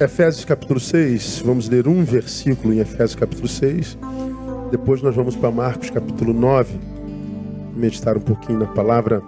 [0.00, 3.98] Efésios capítulo 6, vamos ler um versículo em Efésios capítulo 6.
[4.70, 6.78] Depois nós vamos para Marcos capítulo 9,
[7.74, 9.20] meditar um pouquinho na palavra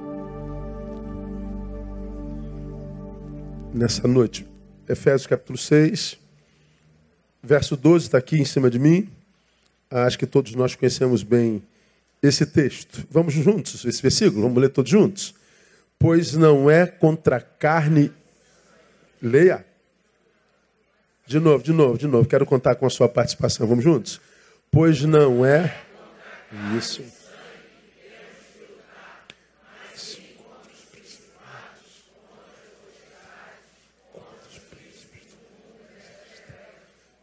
[3.75, 4.47] nessa noite.
[4.89, 6.17] Efésios capítulo 6,
[7.43, 9.11] verso 12 está aqui em cima de mim.
[9.91, 11.65] Acho que todos nós conhecemos bem
[12.23, 13.05] esse texto.
[13.11, 15.35] Vamos juntos, esse versículo, vamos ler todos juntos.
[15.99, 18.13] Pois não é contra carne.
[19.21, 19.69] Leia.
[21.31, 22.29] De novo, de novo, de novo.
[22.29, 23.65] Quero contar com a sua participação.
[23.65, 24.21] Vamos juntos?
[24.69, 25.73] Pois não é.
[26.77, 27.05] Isso.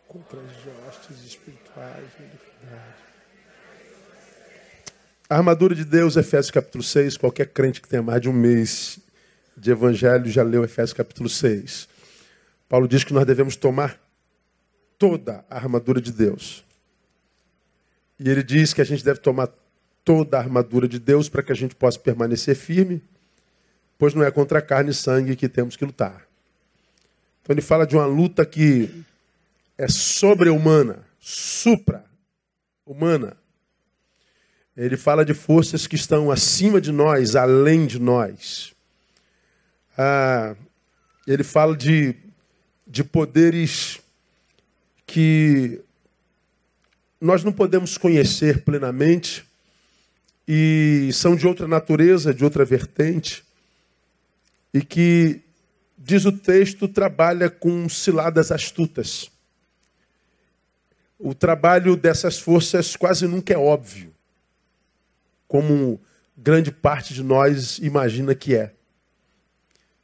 [0.07, 2.07] Contra as hostes espirituais
[5.29, 7.17] A armadura de Deus, Efésios capítulo 6.
[7.17, 8.99] Qualquer crente que tenha mais de um mês
[9.57, 11.96] de evangelho já leu Efésios capítulo 6.
[12.69, 13.99] Paulo diz que nós devemos tomar
[14.97, 16.65] toda a armadura de Deus.
[18.19, 19.49] E ele diz que a gente deve tomar
[20.03, 23.01] toda a armadura de Deus para que a gente possa permanecer firme,
[23.97, 26.27] pois não é contra carne e sangue que temos que lutar.
[27.41, 29.03] Então ele fala de uma luta que
[29.77, 33.37] é sobre-humana, supra-humana.
[34.75, 38.73] Ele fala de forças que estão acima de nós, além de nós.
[39.97, 40.55] Ah,
[41.25, 42.15] ele fala de
[42.87, 43.99] de poderes
[45.05, 45.81] que
[47.19, 49.45] nós não podemos conhecer plenamente
[50.47, 53.43] e são de outra natureza, de outra vertente,
[54.73, 55.41] e que,
[55.97, 59.29] diz o texto, trabalha com ciladas astutas.
[61.19, 64.13] O trabalho dessas forças quase nunca é óbvio,
[65.47, 65.99] como
[66.37, 68.76] grande parte de nós imagina que é.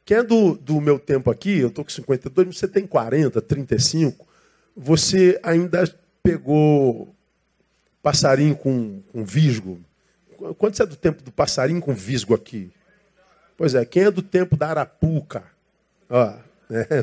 [0.04, 4.26] Quem é do, do meu tempo aqui, eu estou com 52, você tem 40, 35,
[4.76, 5.84] você ainda
[6.22, 7.14] pegou
[8.02, 9.80] passarinho com, com visgo.
[10.58, 12.70] Quanto é do tempo do passarinho com visgo aqui?
[13.56, 15.44] Pois é, quem é do tempo da arapuca?
[16.10, 16.34] Ó,
[16.70, 17.02] é,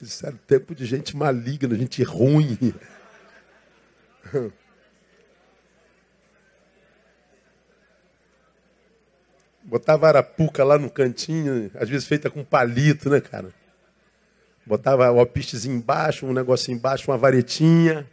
[0.00, 2.74] isso era tempo de gente maligna, gente ruim.
[9.68, 13.50] Botava arapuca lá no cantinho, às vezes feita com palito, né, cara?
[14.64, 18.06] Botava o alpistezinho embaixo, um negocinho embaixo, uma varetinha.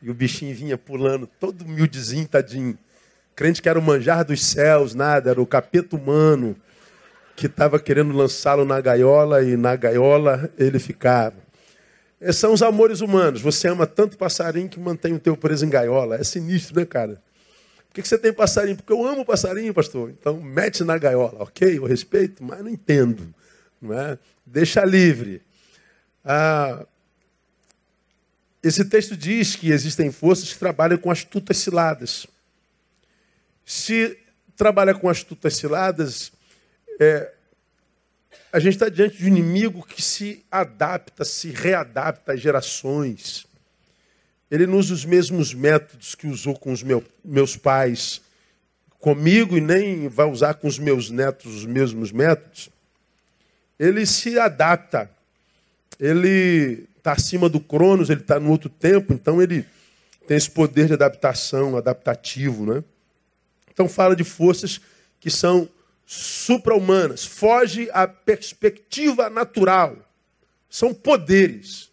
[0.00, 2.78] E o bichinho vinha pulando, todo humildezinho, tadinho.
[3.36, 6.56] Crente que era o manjar dos céus, nada, era o capeta humano
[7.36, 11.36] que estava querendo lançá-lo na gaiola e na gaiola ele ficava.
[12.18, 13.42] Esses são os amores humanos.
[13.42, 16.16] Você ama tanto passarinho que mantém o teu preso em gaiola.
[16.16, 17.20] É sinistro, né, cara?
[17.90, 18.76] Por que você tem passarinho?
[18.76, 20.10] Porque eu amo passarinho, pastor.
[20.10, 21.76] Então, mete na gaiola, ok?
[21.76, 23.34] Eu respeito, mas não entendo.
[23.82, 24.16] Não é?
[24.46, 25.42] Deixa livre.
[26.24, 26.86] Ah,
[28.62, 32.28] esse texto diz que existem forças que trabalham com astutas ciladas.
[33.66, 34.16] Se
[34.56, 36.30] trabalha com astutas ciladas,
[37.00, 37.32] é,
[38.52, 43.46] a gente está diante de um inimigo que se adapta, se readapta às gerações.
[44.50, 48.20] Ele não usa os mesmos métodos que usou com os meu, meus pais
[48.98, 52.68] comigo e nem vai usar com os meus netos os mesmos métodos.
[53.78, 55.10] Ele se adapta.
[55.98, 59.64] Ele está acima do Cronos, ele está no outro tempo, então ele
[60.26, 62.66] tem esse poder de adaptação, adaptativo.
[62.66, 62.84] Né?
[63.72, 64.80] Então fala de forças
[65.18, 65.68] que são
[66.06, 69.96] supra-humanas, foge à perspectiva natural.
[70.68, 71.89] São poderes.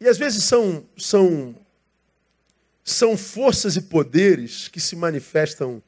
[0.00, 1.56] E às vezes são, são,
[2.84, 5.82] são forças e poderes que se manifestam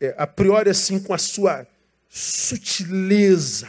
[0.00, 1.66] é, a priori assim com a sua
[2.08, 3.68] sutileza.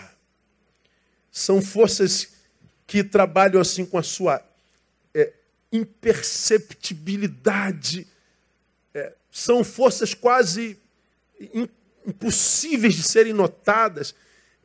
[1.31, 2.29] São forças
[2.85, 4.41] que trabalham assim com a sua
[5.13, 5.33] é,
[5.71, 8.07] imperceptibilidade.
[8.93, 10.77] É, são forças quase
[12.05, 14.13] impossíveis de serem notadas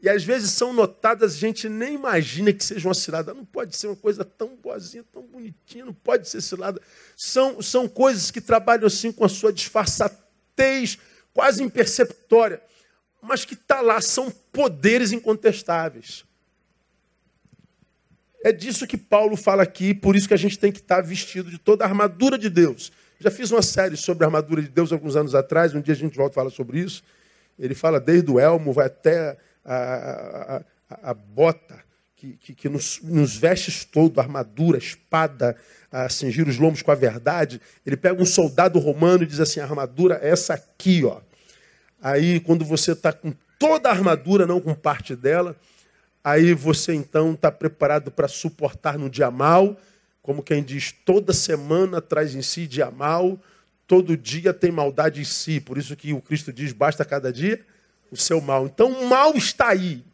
[0.02, 3.32] e às vezes são notadas, a gente nem imagina que seja uma cilada.
[3.32, 6.82] Não pode ser uma coisa tão boazinha, tão bonitinha, não pode ser cilada.
[7.16, 10.98] São, são coisas que trabalham assim com a sua disfarçatez,
[11.32, 12.60] quase imperceptória,
[13.22, 16.24] mas que está lá, são poderes incontestáveis.
[18.44, 21.02] É disso que Paulo fala aqui, por isso que a gente tem que estar tá
[21.02, 22.90] vestido de toda a armadura de Deus.
[23.20, 25.96] Já fiz uma série sobre a armadura de Deus alguns anos atrás, um dia a
[25.96, 27.04] gente volta a falar sobre isso.
[27.56, 31.78] Ele fala desde o elmo, vai até a, a, a bota
[32.16, 35.56] que, que, que nos, nos, vestes todo, armadura, espada,
[35.90, 37.60] a cingir os lombos com a verdade.
[37.84, 41.20] Ele pega um soldado romano e diz assim: a armadura é essa aqui, ó.
[42.00, 45.56] Aí, quando você está com toda a armadura, não com parte dela,
[46.22, 49.76] aí você então está preparado para suportar no dia mal,
[50.20, 53.38] como quem diz, toda semana traz em si dia mal,
[53.86, 55.60] todo dia tem maldade em si.
[55.60, 57.64] Por isso que o Cristo diz, basta cada dia
[58.12, 58.66] o seu mal.
[58.66, 60.04] Então o mal está aí.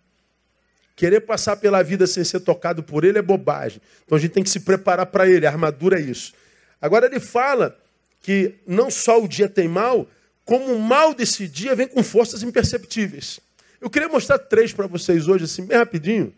[0.95, 3.83] Querer passar pela vida sem ser tocado por ele é bobagem.
[4.07, 5.47] Então a gente tem que se preparar para ele.
[5.47, 6.33] A armadura é isso.
[6.81, 7.77] Agora ele fala
[8.23, 10.09] que não só o dia tem mal,
[10.45, 13.41] como o mal desse dia vem com forças imperceptíveis.
[13.81, 16.35] Eu queria mostrar três para vocês hoje, assim, bem rapidinho,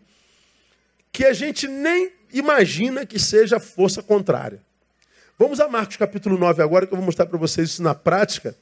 [1.13, 4.61] que a gente nem imagina que seja força contrária.
[5.39, 8.55] Vamos a Marcos capítulo 9 agora, que eu vou mostrar para vocês isso na prática,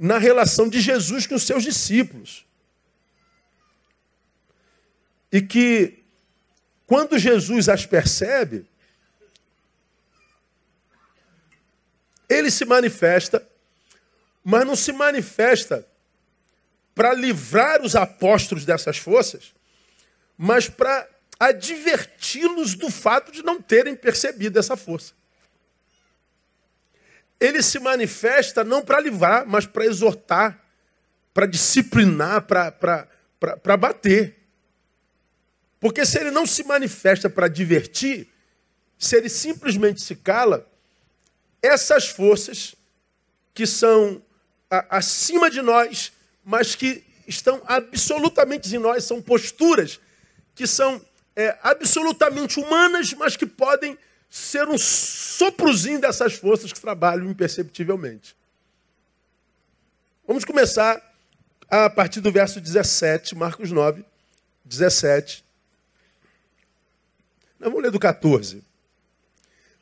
[0.00, 2.46] na relação de Jesus com os seus discípulos.
[5.30, 6.02] E que,
[6.86, 8.64] quando Jesus as percebe,
[12.26, 13.46] ele se manifesta,
[14.42, 15.86] mas não se manifesta
[16.94, 19.54] para livrar os apóstolos dessas forças,
[20.36, 21.06] mas para
[21.38, 25.19] adverti-los do fato de não terem percebido essa força.
[27.40, 30.62] Ele se manifesta não para livrar, mas para exortar,
[31.32, 34.36] para disciplinar, para bater.
[35.80, 38.28] Porque se ele não se manifesta para divertir,
[38.98, 40.70] se ele simplesmente se cala,
[41.62, 42.74] essas forças
[43.54, 44.22] que são
[44.90, 46.12] acima de nós,
[46.44, 49.98] mas que estão absolutamente em nós, são posturas
[50.54, 51.00] que são
[51.34, 53.96] é, absolutamente humanas, mas que podem
[54.30, 58.36] ser um soprozinho dessas forças que trabalham imperceptivelmente.
[60.24, 61.02] Vamos começar
[61.68, 64.04] a partir do verso 17, Marcos 9,
[64.64, 65.44] 17.
[67.58, 68.62] Nós vamos ler do 14.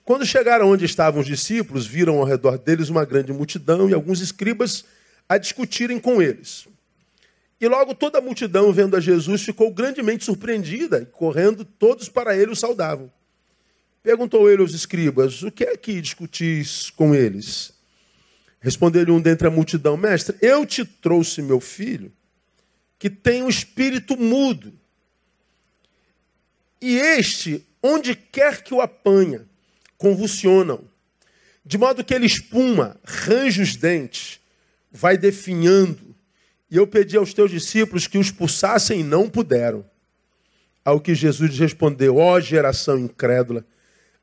[0.03, 4.23] Quando chegaram onde estavam os discípulos, viram ao redor deles uma grande multidão e alguns
[4.23, 4.87] escribas
[5.29, 6.67] a discutirem com eles.
[7.61, 12.35] E logo toda a multidão, vendo a Jesus, ficou grandemente surpreendida, e correndo, todos para
[12.35, 13.12] ele o saudavam.
[14.08, 17.75] Perguntou ele aos escribas: O que é que discutis com eles?
[18.58, 22.10] Respondeu-lhe um dentre a multidão: Mestre, eu te trouxe meu filho,
[22.99, 24.72] que tem um espírito mudo.
[26.81, 29.46] E este, onde quer que o apanha,
[29.99, 30.88] convulsionam,
[31.62, 34.40] de modo que ele espuma, range os dentes,
[34.90, 36.16] vai definhando.
[36.70, 39.84] E eu pedi aos teus discípulos que os expulsassem e não puderam.
[40.82, 43.66] Ao que Jesus respondeu: Ó oh, geração incrédula,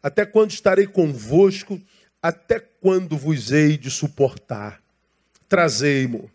[0.06, 1.82] até quando estarei convosco?
[2.22, 4.80] Até quando vos hei de suportar?
[5.50, 6.30] Trazei-mo.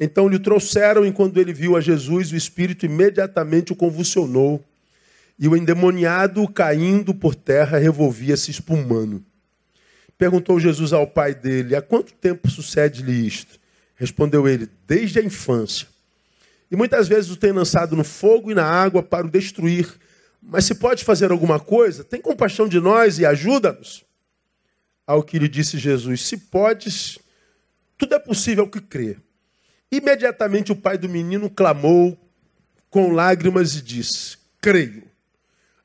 [0.00, 4.64] Então lhe trouxeram, e quando ele viu a Jesus, o espírito imediatamente o convulsionou
[5.38, 9.22] e o endemoniado, caindo por terra, revolvia-se espumando.
[10.16, 13.60] Perguntou Jesus ao pai dele: Há quanto tempo sucede-lhe isto?
[13.96, 15.86] Respondeu ele: Desde a infância.
[16.70, 19.94] E muitas vezes o tem lançado no fogo e na água para o destruir.
[20.46, 24.04] Mas se pode fazer alguma coisa, tem compaixão de nós e ajuda-nos.
[25.06, 27.18] Ao que lhe disse Jesus: Se podes,
[27.96, 29.16] tudo é possível ao que crê.
[29.90, 32.18] Imediatamente o pai do menino clamou
[32.90, 35.04] com lágrimas e disse: Creio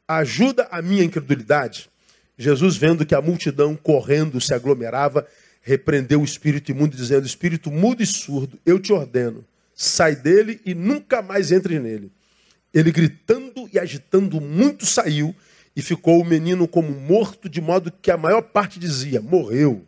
[0.10, 1.88] ajuda a minha incredulidade?
[2.36, 5.28] Jesus, vendo que a multidão correndo se aglomerava,
[5.62, 9.46] repreendeu o espírito imundo, dizendo: Espírito mudo e surdo, eu te ordeno,
[9.76, 12.12] sai dele e nunca mais entre nele.
[12.74, 15.36] Ele, gritando e agitando muito, saiu
[15.76, 19.86] e ficou o menino como morto, de modo que a maior parte dizia: Morreu.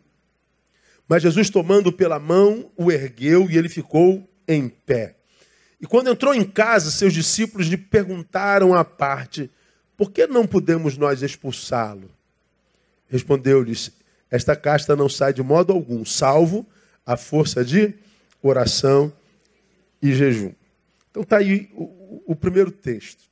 [1.08, 5.16] Mas Jesus, tomando pela mão, o ergueu e ele ficou em pé.
[5.80, 9.50] E quando entrou em casa, seus discípulos lhe perguntaram à parte:
[9.96, 12.10] por que não podemos nós expulsá-lo?
[13.08, 13.92] Respondeu-lhes:
[14.30, 16.66] Esta casta não sai de modo algum, salvo
[17.04, 17.94] a força de
[18.42, 19.12] oração
[20.00, 20.52] e jejum.
[21.12, 23.22] Então está aí o, o, primeiro texto.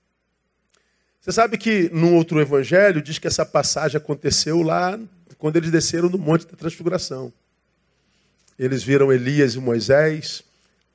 [1.21, 5.01] Você sabe que no outro evangelho diz que essa passagem aconteceu lá
[5.39, 7.33] quando eles desceram no Monte da Transfiguração.
[8.59, 10.45] Eles viram Elias e Moisés,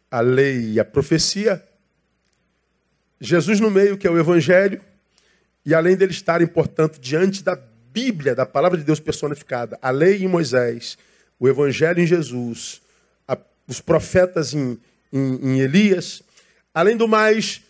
[0.10, 1.62] a lei e a profecia.
[3.20, 4.80] Jesus no meio, que é o evangelho,
[5.66, 7.56] e além deles estarem, portanto, diante da
[7.92, 10.96] Bíblia, da palavra de Deus personificada, a lei em Moisés,
[11.40, 12.82] o Evangelho em Jesus,
[13.28, 13.38] a,
[13.68, 14.80] os profetas em,
[15.12, 16.22] em, em Elias,
[16.76, 17.62] além do mais,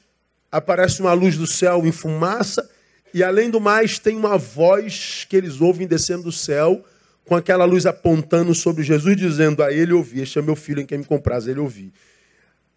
[0.52, 2.68] aparece uma luz do céu em fumaça,
[3.14, 6.84] e além do mais, tem uma voz que eles ouvem descendo do céu,
[7.24, 10.86] com aquela luz apontando sobre Jesus, dizendo a ele ouvi, este é meu filho em
[10.86, 11.94] quem me compraz, ele ouvi.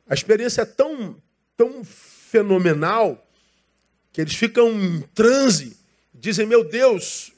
[0.07, 1.17] A experiência é tão,
[1.57, 3.27] tão fenomenal
[4.13, 5.77] que eles ficam em transe,
[6.15, 7.33] dizem: Meu Deus,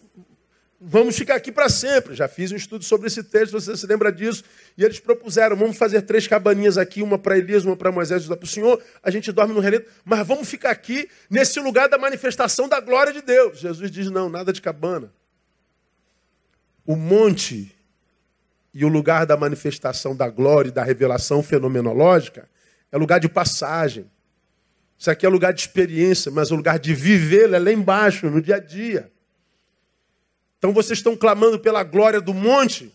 [0.81, 2.15] vamos ficar aqui para sempre.
[2.15, 4.43] Já fiz um estudo sobre esse texto, você se lembra disso.
[4.79, 8.25] E eles propuseram, vamos fazer três cabaninhas aqui, uma para Elias, uma para Moisés e
[8.25, 8.83] outra para o Senhor.
[9.03, 13.13] A gente dorme no relento, mas vamos ficar aqui nesse lugar da manifestação da glória
[13.13, 13.59] de Deus.
[13.59, 15.13] Jesus diz, não, nada de cabana.
[16.87, 17.77] O monte
[18.73, 22.49] e o lugar da manifestação da glória e da revelação fenomenológica
[22.91, 24.11] é lugar de passagem.
[24.99, 28.41] Isso aqui é lugar de experiência, mas o lugar de viver é lá embaixo, no
[28.41, 29.11] dia a dia.
[30.61, 32.95] Então vocês estão clamando pela glória do monte,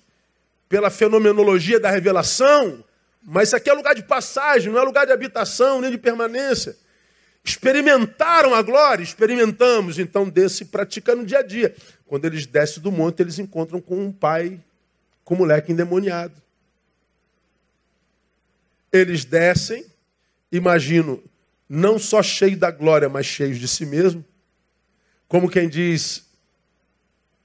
[0.70, 2.86] pela fenomenologia da revelação,
[3.24, 6.78] mas isso aqui é lugar de passagem, não é lugar de habitação nem de permanência.
[7.44, 11.76] Experimentaram a glória, experimentamos, então desse pratica no dia a dia.
[12.06, 14.60] Quando eles descem do monte, eles encontram com um pai
[15.24, 16.40] com um moleque endemoniado.
[18.94, 19.84] Eles descem,
[20.52, 21.22] imagino,
[21.68, 24.24] não só cheios da glória, mas cheios de si mesmo.
[25.28, 26.25] Como quem diz,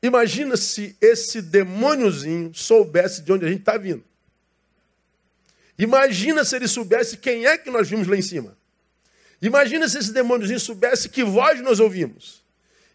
[0.02, 4.02] Imagina se esse demôniozinho soubesse de onde a gente está vindo.
[5.78, 8.56] Imagina se ele soubesse quem é que nós vimos lá em cima.
[9.40, 12.42] Imagina se esse demôniozinho soubesse que voz nós ouvimos.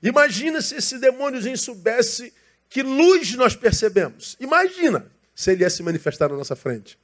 [0.01, 2.33] Imagina se esse demôniozinho soubesse
[2.69, 4.37] que luz nós percebemos.
[4.39, 6.97] Imagina se ele ia se manifestar na nossa frente.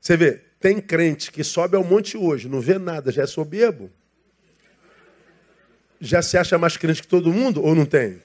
[0.00, 3.90] Você vê, tem crente que sobe ao monte hoje, não vê nada, já é soberbo.
[6.00, 8.20] Já se acha mais crente que todo mundo ou não tem?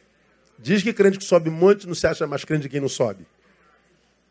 [0.60, 3.26] Diz que crente que sobe monte não se acha mais crente de quem não sobe.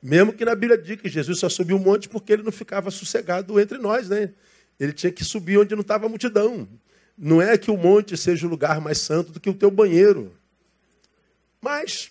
[0.02, 2.90] Mesmo que na Bíblia diga que Jesus só subiu o monte porque ele não ficava
[2.90, 4.30] sossegado entre nós, né?
[4.78, 6.68] Ele tinha que subir onde não estava a multidão.
[7.16, 10.32] Não é que o monte seja o lugar mais santo do que o teu banheiro.
[11.60, 12.10] Mas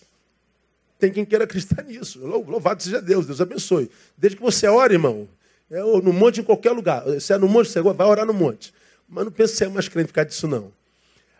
[0.98, 2.18] tem quem queira acreditar nisso.
[2.26, 3.90] Louvado seja Deus, Deus abençoe.
[4.16, 5.28] Desde que você ore, irmão,
[5.70, 7.04] é no monte em qualquer lugar.
[7.20, 8.74] Se é no monte, você vai orar no monte.
[9.08, 10.72] Mas não pense que você é mais crente ficar disso, não.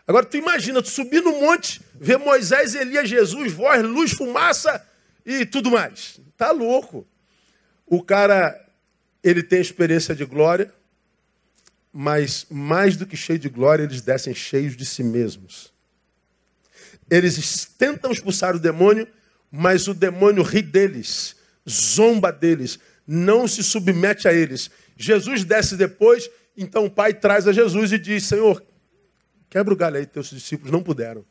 [0.06, 4.84] Agora tu imagina, tu subir no monte, ver Moisés, Elias, Jesus, voz, luz, fumaça
[5.24, 6.20] e tudo mais.
[6.36, 7.06] Tá louco.
[7.84, 8.54] O cara,
[9.22, 10.72] ele tem experiência de glória,
[11.92, 15.72] mas mais do que cheio de glória, eles descem cheios de si mesmos.
[17.10, 19.08] Eles tentam expulsar o demônio,
[19.50, 21.36] mas o demônio ri deles,
[21.68, 24.70] zomba deles, não se submete a eles.
[24.96, 28.62] Jesus desce depois, então o pai traz a Jesus e diz: Senhor,
[29.48, 31.24] Quebra o galho aí, teus discípulos não puderam.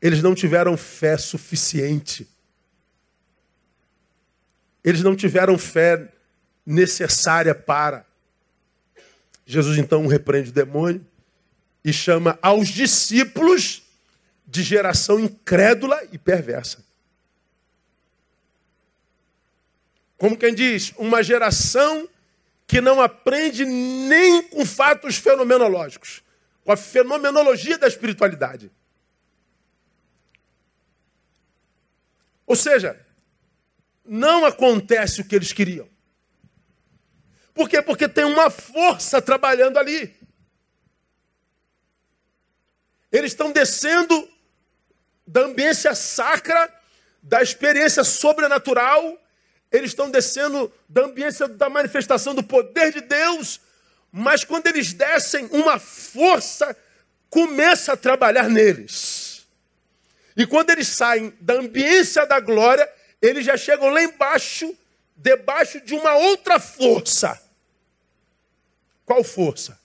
[0.00, 2.28] Eles não tiveram fé suficiente.
[4.82, 6.12] Eles não tiveram fé
[6.66, 8.06] necessária para.
[9.46, 11.06] Jesus então repreende o demônio
[11.84, 13.82] e chama aos discípulos
[14.46, 16.84] de geração incrédula e perversa.
[20.18, 22.08] Como quem diz, uma geração
[22.72, 26.22] que não aprende nem com fatos fenomenológicos,
[26.64, 28.72] com a fenomenologia da espiritualidade.
[32.46, 32.98] Ou seja,
[34.02, 35.86] não acontece o que eles queriam.
[37.52, 37.82] Por quê?
[37.82, 40.16] Porque tem uma força trabalhando ali.
[43.12, 44.26] Eles estão descendo
[45.26, 46.74] da ambiência sacra,
[47.22, 49.21] da experiência sobrenatural,
[49.72, 53.60] eles estão descendo da ambiência da manifestação do poder de Deus,
[54.12, 56.76] mas quando eles descem, uma força
[57.30, 59.46] começa a trabalhar neles.
[60.36, 62.88] E quando eles saem da ambiência da glória,
[63.20, 64.76] eles já chegam lá embaixo,
[65.16, 67.40] debaixo de uma outra força.
[69.06, 69.78] Qual força?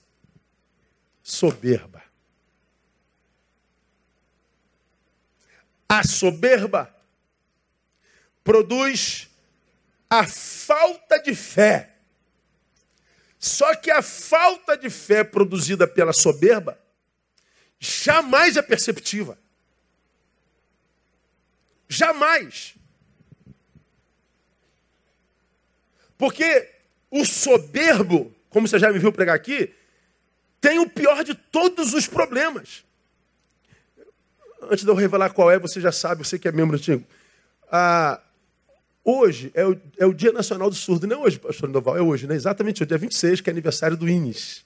[1.22, 2.02] Soberba.
[5.88, 6.94] A soberba
[8.44, 9.27] produz
[10.10, 11.94] a falta de fé.
[13.38, 16.78] Só que a falta de fé produzida pela soberba
[17.78, 19.38] jamais é perceptiva.
[21.88, 22.74] Jamais.
[26.16, 26.68] Porque
[27.10, 29.72] o soberbo, como você já me viu pregar aqui,
[30.60, 32.84] tem o pior de todos os problemas.
[34.62, 37.06] Antes de eu revelar qual é, você já sabe, você que é membro antigo.
[37.70, 38.20] Ah,
[39.04, 41.06] Hoje é o, é o Dia Nacional do Surdo.
[41.06, 42.34] Não é hoje, pastor Noval, é hoje, né?
[42.34, 44.64] Exatamente, o dia 26, que é aniversário do INES.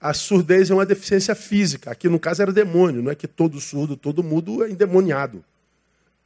[0.00, 1.90] A surdez é uma deficiência física.
[1.90, 3.02] Aqui, no caso, era demônio.
[3.02, 5.44] Não é que todo surdo, todo mudo é endemoniado.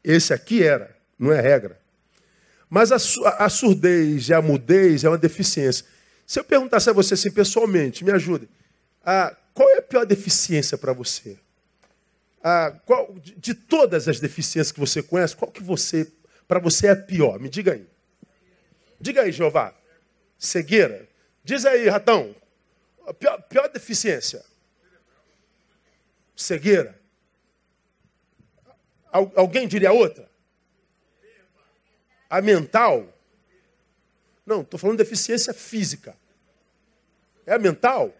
[0.03, 1.79] Esse aqui era, não é regra.
[2.71, 2.97] Mas a,
[3.39, 5.85] a surdez e a mudez é uma deficiência.
[6.27, 8.49] Se eu perguntasse a você assim, pessoalmente, me ajude.
[9.05, 11.37] Ah, qual é a pior deficiência para você?
[12.43, 16.11] Ah, qual, de, de todas as deficiências que você conhece, qual que você
[16.47, 17.39] para você é pior?
[17.39, 17.89] Me diga aí.
[19.01, 19.75] Diga aí, Jeová.
[20.39, 21.09] Cegueira.
[21.45, 22.35] Diz aí, ratão.
[23.19, 24.45] Pior, pior deficiência.
[26.35, 26.99] cegueira.
[29.11, 30.29] Alguém diria outra?
[32.29, 33.13] A mental?
[34.45, 36.17] Não, estou falando de deficiência física.
[37.47, 38.15] É a mental?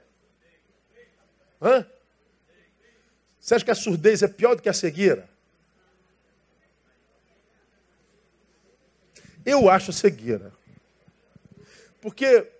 [1.61, 1.87] Hã?
[3.41, 5.29] Você acha que a surdez é pior do que a cegueira?
[9.47, 10.53] Eu acho cegueira.
[12.01, 12.51] Porque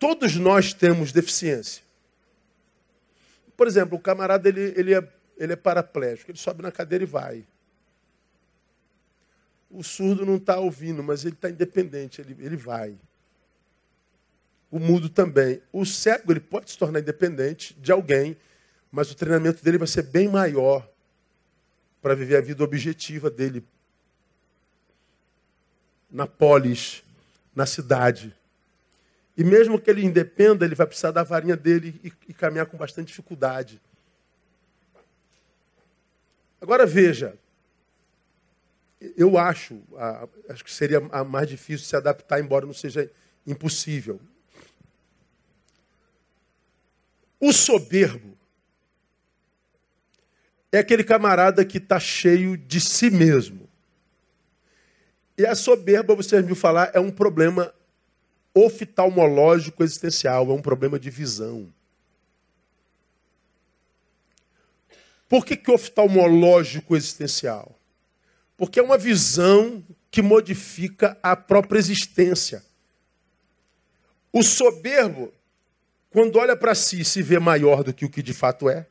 [0.00, 1.84] todos nós temos deficiência.
[3.56, 7.06] Por exemplo, o camarada ele, ele, é, ele é paraplégico, ele sobe na cadeira e
[7.06, 7.46] vai.
[9.70, 12.96] O surdo não está ouvindo, mas ele está independente, ele, ele vai.
[14.70, 15.62] O mudo também.
[15.72, 18.36] O cego ele pode se tornar independente de alguém,
[18.90, 20.88] mas o treinamento dele vai ser bem maior
[22.00, 23.64] para viver a vida objetiva dele
[26.10, 27.02] na polis,
[27.54, 28.34] na cidade.
[29.36, 32.76] E mesmo que ele independa, ele vai precisar da varinha dele e, e caminhar com
[32.76, 33.80] bastante dificuldade.
[36.60, 37.38] Agora veja,
[39.16, 39.80] eu acho,
[40.48, 43.10] acho que seria a mais difícil se adaptar, embora não seja
[43.46, 44.20] impossível.
[47.40, 48.37] O soberbo
[50.70, 53.68] é aquele camarada que está cheio de si mesmo.
[55.36, 57.72] E a soberba, você viu falar, é um problema
[58.54, 61.72] oftalmológico existencial, é um problema de visão.
[65.28, 67.78] Por que, que oftalmológico existencial?
[68.56, 72.64] Porque é uma visão que modifica a própria existência.
[74.32, 75.32] O soberbo,
[76.10, 78.86] quando olha para si, se vê maior do que o que de fato é,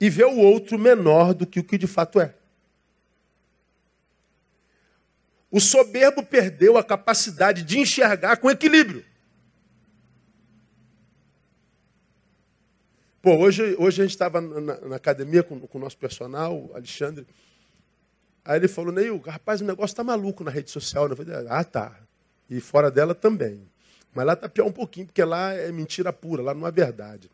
[0.00, 2.34] e vê o outro menor do que o que de fato é.
[5.50, 9.04] O soberbo perdeu a capacidade de enxergar com equilíbrio.
[13.20, 17.26] Pô, hoje, hoje a gente estava na, na, academia com, com o nosso personal, Alexandre.
[18.42, 21.08] Aí ele falou, Neil, rapaz, o negócio tá maluco na rede social.
[21.08, 22.00] Eu falei, ah, tá.
[22.48, 23.68] E fora dela também.
[24.14, 27.30] Mas lá tá pior um pouquinho, porque lá é mentira pura, lá não é verdade.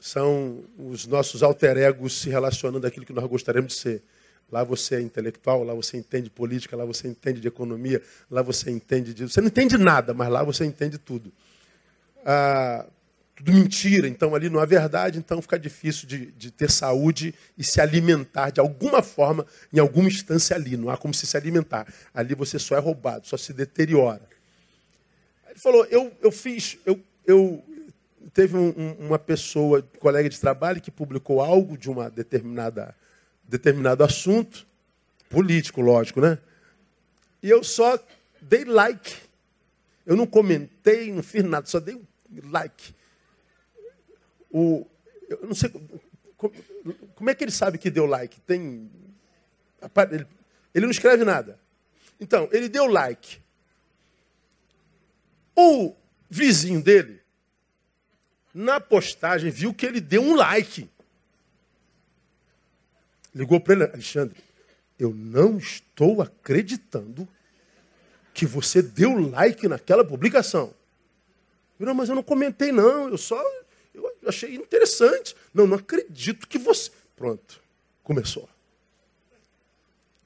[0.00, 4.02] São os nossos alter egos se relacionando àquilo que nós gostaríamos de ser.
[4.50, 8.70] Lá você é intelectual, lá você entende política, lá você entende de economia, lá você
[8.70, 9.24] entende de.
[9.24, 11.30] Você não entende nada, mas lá você entende tudo.
[12.24, 12.86] Ah,
[13.38, 17.62] tudo mentira, então ali não há verdade, então fica difícil de, de, ter saúde e
[17.62, 20.76] se alimentar de alguma forma, em alguma instância ali.
[20.76, 21.86] Não há como se se alimentar.
[22.12, 24.26] Ali você só é roubado, só se deteriora.
[25.48, 27.62] Ele falou: eu, eu fiz, eu, eu
[28.32, 32.94] teve um, uma pessoa, colega de trabalho, que publicou algo de uma determinada
[33.44, 34.66] determinado assunto,
[35.30, 36.38] político, lógico, né?
[37.42, 37.98] E eu só
[38.42, 39.16] dei like.
[40.04, 42.04] Eu não comentei, não fiz nada, só dei um
[42.50, 42.94] like.
[44.50, 44.86] O,
[45.28, 45.70] eu não sei
[46.36, 46.52] como,
[47.14, 48.40] como é que ele sabe que deu like.
[48.42, 48.90] Tem
[50.10, 50.26] ele,
[50.74, 51.58] ele não escreve nada.
[52.20, 53.40] Então, ele deu like.
[55.56, 55.94] O
[56.28, 57.17] vizinho dele,
[58.58, 60.90] na postagem, viu que ele deu um like.
[63.32, 64.36] Ligou para ele, Alexandre,
[64.98, 67.28] eu não estou acreditando
[68.34, 70.74] que você deu like naquela publicação.
[71.78, 73.08] Não, mas eu não comentei, não.
[73.08, 73.40] Eu só
[73.94, 75.36] eu achei interessante.
[75.54, 76.90] Não, não acredito que você.
[77.14, 77.62] Pronto,
[78.02, 78.48] começou.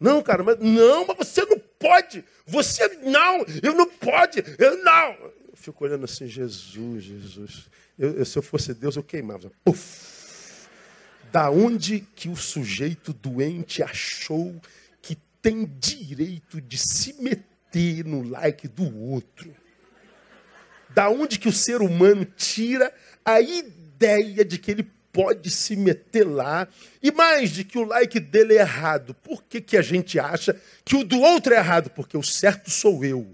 [0.00, 2.24] Não, cara, mas não, mas você não pode.
[2.46, 4.42] Você não, eu não pode.
[4.58, 5.12] Eu não.
[5.50, 7.70] Eu fico olhando assim, Jesus, Jesus.
[8.02, 9.52] Eu, eu, se eu fosse Deus, eu queimava.
[9.64, 10.66] Puf.
[11.30, 14.60] Da onde que o sujeito doente achou
[15.00, 19.54] que tem direito de se meter no like do outro?
[20.90, 22.92] Da onde que o ser humano tira
[23.24, 26.66] a ideia de que ele pode se meter lá?
[27.00, 29.14] E mais de que o like dele é errado.
[29.14, 31.88] Por que, que a gente acha que o do outro é errado?
[31.88, 33.32] Porque o certo sou eu.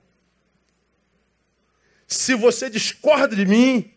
[2.07, 3.94] Se você discorda de mim,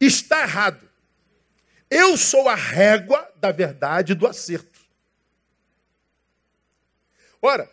[0.00, 0.88] está errado.
[1.90, 4.80] Eu sou a régua da verdade e do acerto.
[7.42, 7.68] Ora,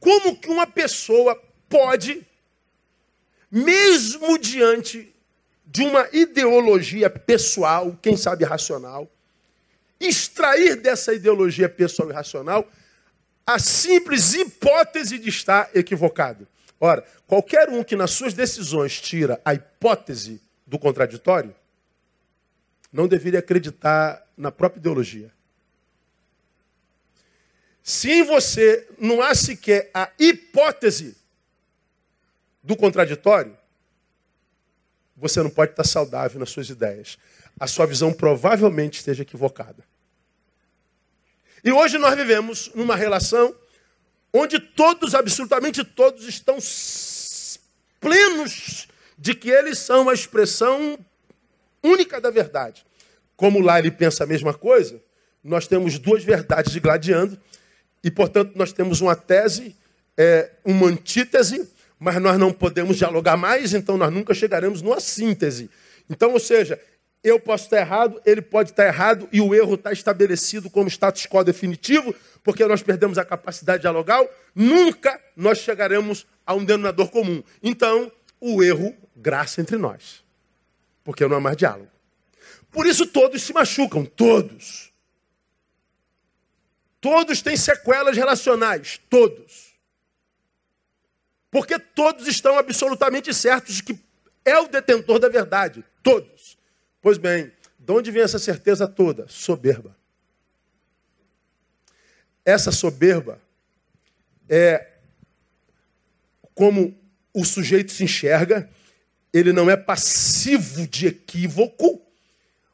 [0.00, 2.26] como que uma pessoa pode,
[3.50, 5.14] mesmo diante
[5.66, 9.10] de uma ideologia pessoal, quem sabe racional,
[10.00, 12.66] extrair dessa ideologia pessoal e racional
[13.46, 16.46] a simples hipótese de estar equivocado?
[16.80, 21.54] Ora, qualquer um que nas suas decisões tira a hipótese do contraditório,
[22.92, 25.32] não deveria acreditar na própria ideologia.
[27.82, 31.16] Se em você não há sequer a hipótese
[32.62, 33.56] do contraditório,
[35.16, 37.18] você não pode estar saudável nas suas ideias.
[37.58, 39.84] A sua visão provavelmente esteja equivocada.
[41.64, 43.54] E hoje nós vivemos numa relação
[44.32, 46.58] onde todos, absolutamente todos, estão
[47.98, 50.98] plenos de que eles são a expressão
[51.82, 52.84] única da verdade.
[53.36, 55.00] Como lá ele pensa a mesma coisa,
[55.42, 57.38] nós temos duas verdades de gladiando,
[58.02, 59.76] e portanto nós temos uma tese,
[60.16, 65.70] é, uma antítese, mas nós não podemos dialogar mais, então nós nunca chegaremos numa síntese.
[66.08, 66.80] Então, ou seja,
[67.22, 71.26] eu posso estar errado, ele pode estar errado, e o erro está estabelecido como status
[71.26, 72.14] quo definitivo,
[72.44, 77.42] porque nós perdemos a capacidade dialogal, nunca nós chegaremos a um denominador comum.
[77.62, 78.10] Então,
[78.40, 80.22] o erro graça entre nós,
[81.08, 81.90] porque não há mais diálogo.
[82.70, 84.92] Por isso todos se machucam, todos.
[87.00, 89.74] Todos têm sequelas relacionais, todos.
[91.50, 93.98] Porque todos estão absolutamente certos de que
[94.44, 96.58] é o detentor da verdade, todos.
[97.00, 99.26] Pois bem, de onde vem essa certeza toda?
[99.28, 99.96] Soberba.
[102.44, 103.40] Essa soberba
[104.46, 104.88] é
[106.54, 106.94] como
[107.32, 108.70] o sujeito se enxerga,
[109.38, 112.02] ele não é passivo de equívoco,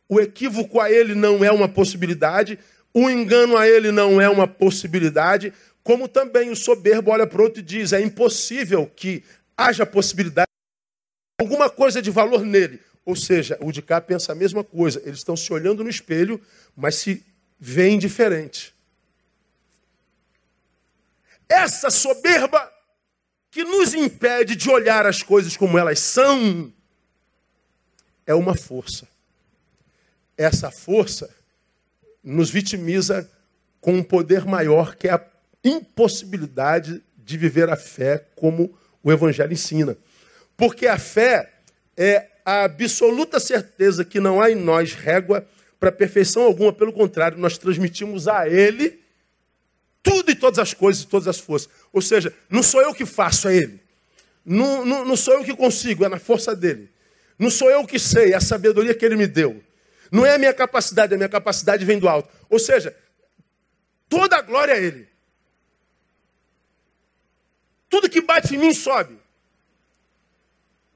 [0.09, 2.59] o equívoco a ele não é uma possibilidade,
[2.93, 7.61] o engano a ele não é uma possibilidade, como também o soberbo olha para outro
[7.61, 9.23] e diz: é impossível que
[9.57, 10.49] haja possibilidade
[11.39, 12.81] de alguma coisa de valor nele.
[13.05, 15.03] Ou seja, o de cá pensa a mesma coisa.
[15.05, 16.41] Eles estão se olhando no espelho,
[16.75, 17.23] mas se
[17.61, 18.75] veem diferente.
[21.47, 22.73] Essa soberba
[23.55, 26.73] que nos impede de olhar as coisas como elas são,
[28.27, 29.07] é uma força.
[30.37, 31.33] Essa força
[32.21, 33.31] nos vitimiza
[33.81, 35.25] com um poder maior que é a
[35.63, 39.97] impossibilidade de viver a fé como o Evangelho ensina.
[40.57, 41.53] Porque a fé
[41.97, 45.47] é a absoluta certeza que não há em nós régua
[45.79, 49.04] para perfeição alguma, pelo contrário, nós transmitimos a Ele
[50.05, 51.71] tudo e todas as coisas e todas as forças.
[51.91, 53.81] Ou seja, não sou eu que faço, é Ele.
[54.45, 56.91] Não, não, não sou eu que consigo, é na força dele.
[57.39, 59.65] Não sou eu que sei, é a sabedoria que Ele me deu.
[60.13, 62.29] Não é a minha capacidade, a minha capacidade vem do alto.
[62.51, 62.95] Ou seja,
[64.09, 65.09] toda a glória é Ele.
[67.89, 69.19] Tudo que bate em mim sobe.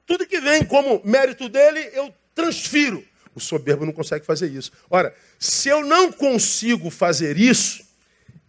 [0.05, 3.03] Tudo que vem como mérito dele, eu transfiro.
[3.33, 4.71] O soberbo não consegue fazer isso.
[4.89, 7.88] Ora, se eu não consigo fazer isso,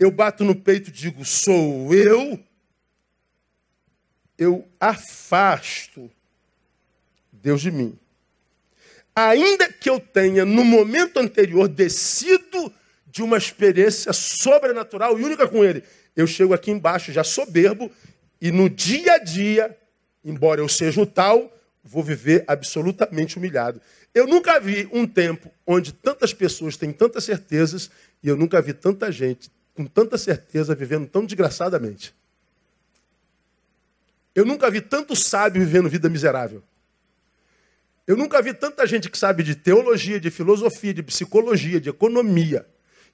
[0.00, 2.40] eu bato no peito e digo, sou eu,
[4.38, 6.10] eu afasto
[7.30, 7.98] Deus de mim.
[9.14, 12.72] Ainda que eu tenha, no momento anterior, descido
[13.06, 15.84] de uma experiência sobrenatural e única com Ele,
[16.16, 17.92] eu chego aqui embaixo já soberbo
[18.40, 19.76] e no dia a dia,
[20.24, 23.82] embora eu seja o tal, vou viver absolutamente humilhado.
[24.14, 27.90] Eu nunca vi um tempo onde tantas pessoas têm tantas certezas
[28.22, 32.14] e eu nunca vi tanta gente com tanta certeza, vivendo tão desgraçadamente.
[34.34, 36.62] Eu nunca vi tanto sábio vivendo vida miserável.
[38.06, 42.66] Eu nunca vi tanta gente que sabe de teologia, de filosofia, de psicologia, de economia,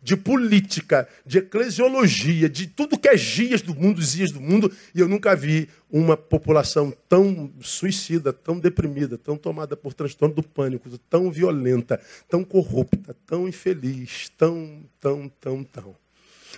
[0.03, 4.99] de política, de eclesiologia, de tudo que é gias do mundo, dias do mundo, e
[4.99, 10.91] eu nunca vi uma população tão suicida, tão deprimida, tão tomada por transtorno do pânico,
[11.09, 16.06] tão violenta, tão corrupta, tão infeliz, tão, tão, tão, tão.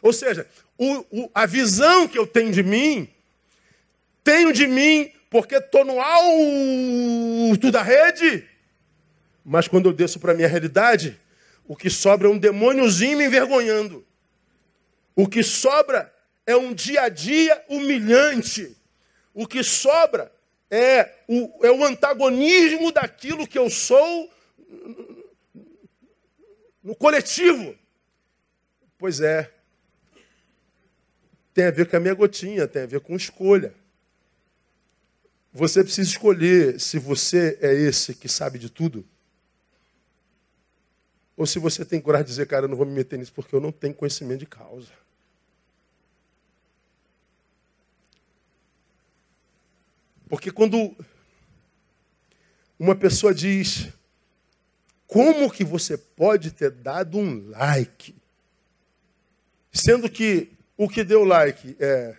[0.03, 0.47] Ou seja,
[0.77, 3.09] o, o, a visão que eu tenho de mim,
[4.23, 8.47] tenho de mim porque estou no alto da rede,
[9.45, 11.19] mas quando eu desço para a minha realidade,
[11.67, 14.07] o que sobra é um demôniozinho me envergonhando.
[15.15, 16.13] O que sobra
[16.47, 18.75] é um dia a dia humilhante.
[19.35, 20.33] O que sobra
[20.71, 24.33] é o, é o antagonismo daquilo que eu sou
[26.83, 27.77] no coletivo.
[28.97, 29.53] Pois é,
[31.59, 33.75] tem a ver com a minha gotinha, tem a ver com escolha.
[35.53, 39.05] Você precisa escolher se você é esse que sabe de tudo.
[41.37, 43.53] Ou se você tem coragem de dizer, cara, eu não vou me meter nisso porque
[43.53, 44.93] eu não tenho conhecimento de causa.
[50.29, 50.95] Porque quando
[52.79, 53.89] uma pessoa diz,
[55.09, 58.15] como que você pode ter dado um like?
[59.73, 62.15] Sendo que o que deu like é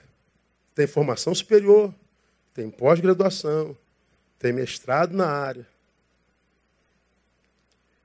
[0.76, 1.94] tem formação superior,
[2.54, 3.76] tem pós-graduação,
[4.38, 5.68] tem mestrado na área.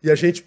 [0.03, 0.45] E a gente,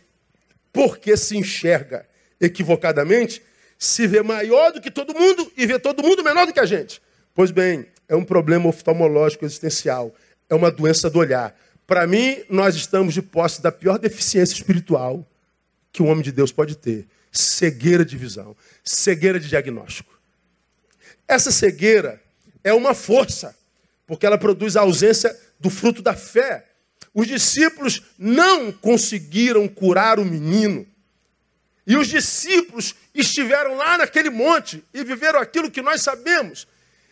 [0.73, 2.07] porque se enxerga
[2.39, 3.41] equivocadamente,
[3.77, 6.65] se vê maior do que todo mundo e vê todo mundo menor do que a
[6.65, 7.01] gente.
[7.33, 10.13] Pois bem, é um problema oftalmológico existencial,
[10.49, 11.57] é uma doença do olhar.
[11.85, 15.25] Para mim, nós estamos de posse da pior deficiência espiritual
[15.91, 20.17] que um homem de Deus pode ter: cegueira de visão, cegueira de diagnóstico.
[21.27, 22.21] Essa cegueira
[22.63, 23.55] é uma força,
[24.05, 26.65] porque ela produz a ausência do fruto da fé.
[27.13, 30.87] Os discípulos não conseguiram curar o menino.
[31.85, 36.67] E os discípulos estiveram lá naquele monte e viveram aquilo que nós sabemos.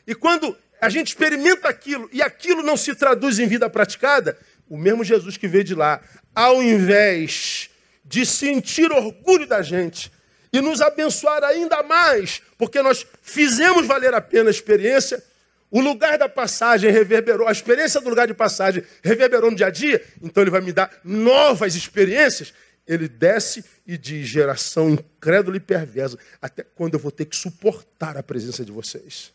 [0.05, 4.37] E quando a gente experimenta aquilo e aquilo não se traduz em vida praticada,
[4.69, 6.01] o mesmo Jesus que veio de lá,
[6.33, 7.69] ao invés
[8.05, 10.11] de sentir orgulho da gente
[10.53, 15.21] e nos abençoar ainda mais, porque nós fizemos valer a pena a experiência,
[15.69, 19.69] o lugar da passagem reverberou, a experiência do lugar de passagem reverberou no dia a
[19.71, 22.53] dia, então ele vai me dar novas experiências.
[22.87, 28.15] Ele desce e diz: geração incrédula e perversa, até quando eu vou ter que suportar
[28.15, 29.33] a presença de vocês?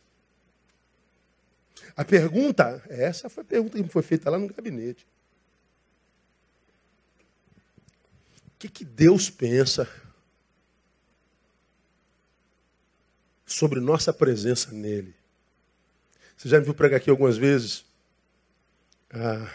[1.97, 5.05] A pergunta, essa foi a pergunta que foi feita lá no gabinete.
[8.47, 9.89] O que, que Deus pensa
[13.47, 15.15] sobre nossa presença nele?
[16.37, 17.85] Você já me viu pregar aqui algumas vezes.
[19.11, 19.51] Ah,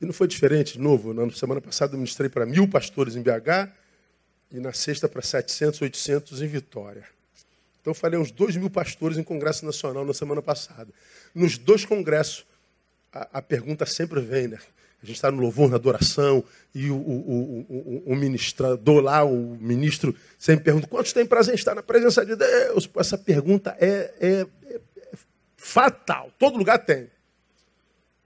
[0.00, 1.12] e não foi diferente, de novo.
[1.12, 3.70] Na semana passada eu ministrei para mil pastores em BH
[4.50, 7.06] e na sexta para 700, 800 em Vitória.
[7.82, 10.90] Então eu falei uns dois mil pastores em Congresso Nacional na semana passada.
[11.34, 12.46] Nos dois congressos,
[13.12, 14.58] a, a pergunta sempre vem, né?
[15.02, 19.56] A gente está no louvor, na adoração, e o, o, o, o, ministrador lá, o
[19.58, 22.88] ministro, sempre pergunta: quantos têm prazer em estar na presença de Deus?
[22.96, 24.78] Essa pergunta é, é, é
[25.56, 26.30] fatal.
[26.38, 27.04] Todo lugar tem.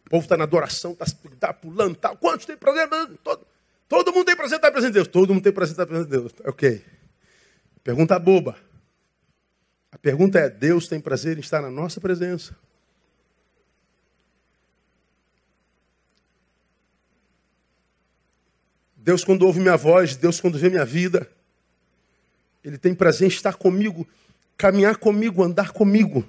[0.07, 1.07] O povo está na adoração, está
[1.39, 2.15] tá pulando, tá.
[2.17, 2.89] Quantos tem prazer?
[3.23, 3.47] Todo,
[3.89, 5.09] todo mundo tem prazer em estar presente de Deus.
[5.09, 6.33] Todo mundo tem prazer em estar presente de Deus.
[6.45, 6.85] Ok.
[7.85, 8.57] Pergunta boba.
[9.93, 12.57] A pergunta é: Deus tem prazer em estar na nossa presença?
[19.05, 21.31] Deus, quando ouve minha voz, Deus, quando vê minha vida,
[22.65, 24.09] Ele tem prazer em estar comigo,
[24.57, 26.27] caminhar comigo, andar comigo.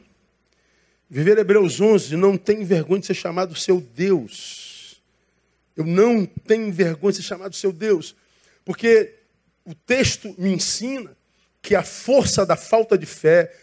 [1.10, 5.02] Viver Hebreus 11, não tem vergonha de ser chamado seu Deus.
[5.74, 8.14] Eu não tenho vergonha de ser chamado seu Deus.
[8.66, 9.14] Porque
[9.64, 11.16] o texto me ensina
[11.62, 13.56] que a força da falta de fé,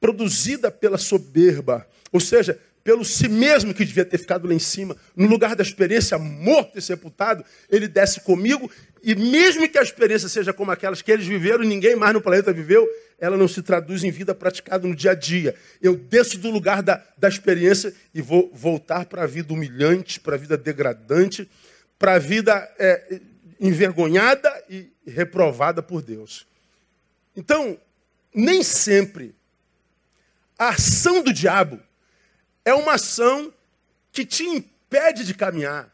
[0.00, 4.94] produzida pela soberba, ou seja, pelo si mesmo que devia ter ficado lá em cima,
[5.16, 8.70] no lugar da experiência morto e sepultado, ele desce comigo,
[9.02, 12.20] e mesmo que a experiência seja como aquelas que eles viveram e ninguém mais no
[12.20, 12.86] planeta viveu,
[13.18, 15.54] ela não se traduz em vida praticada no dia a dia.
[15.80, 20.34] Eu desço do lugar da, da experiência e vou voltar para a vida humilhante, para
[20.34, 21.48] a vida degradante,
[21.98, 23.18] para a vida é,
[23.58, 26.46] envergonhada e reprovada por Deus.
[27.34, 27.78] Então,
[28.34, 29.34] nem sempre
[30.58, 31.80] a ação do diabo
[32.64, 33.52] é uma ação
[34.12, 35.92] que te impede de caminhar.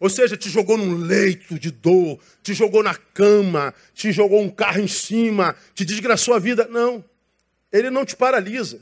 [0.00, 4.50] Ou seja, te jogou num leito de dor, te jogou na cama, te jogou um
[4.50, 6.66] carro em cima, te desgraçou a vida.
[6.66, 7.04] Não.
[7.70, 8.80] Ele não te paralisa.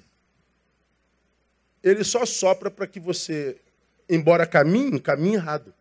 [1.83, 3.57] Ele só sopra para que você,
[4.09, 5.75] embora caminhe, caminhe errado.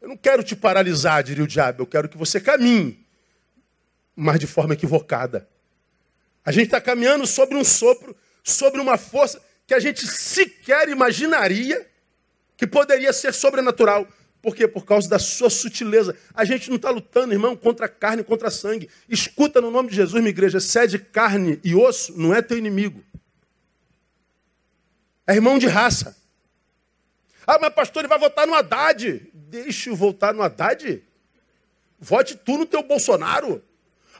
[0.00, 3.04] Eu não quero te paralisar, diria o diabo, eu quero que você caminhe,
[4.14, 5.48] mas de forma equivocada.
[6.44, 8.16] A gente está caminhando sobre um sopro
[8.50, 11.86] sobre uma força que a gente sequer imaginaria
[12.56, 14.06] que poderia ser sobrenatural.
[14.40, 14.66] Por quê?
[14.66, 16.16] Por causa da sua sutileza.
[16.32, 18.88] A gente não está lutando, irmão, contra carne, contra sangue.
[19.08, 20.60] Escuta no nome de Jesus, minha igreja.
[20.60, 23.04] Sede carne e osso não é teu inimigo.
[25.26, 26.16] É irmão de raça.
[27.46, 29.28] Ah, mas pastor, ele vai votar no Haddad.
[29.32, 31.02] Deixa eu votar no Haddad.
[31.98, 33.62] Vote tu no teu Bolsonaro.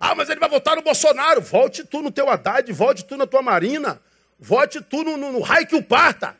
[0.00, 1.40] Ah, mas ele vai votar no Bolsonaro.
[1.40, 4.00] Volte tu no teu Haddad, volte tu na tua Marina.
[4.38, 6.36] Vote tu no, no, no raio que o parta.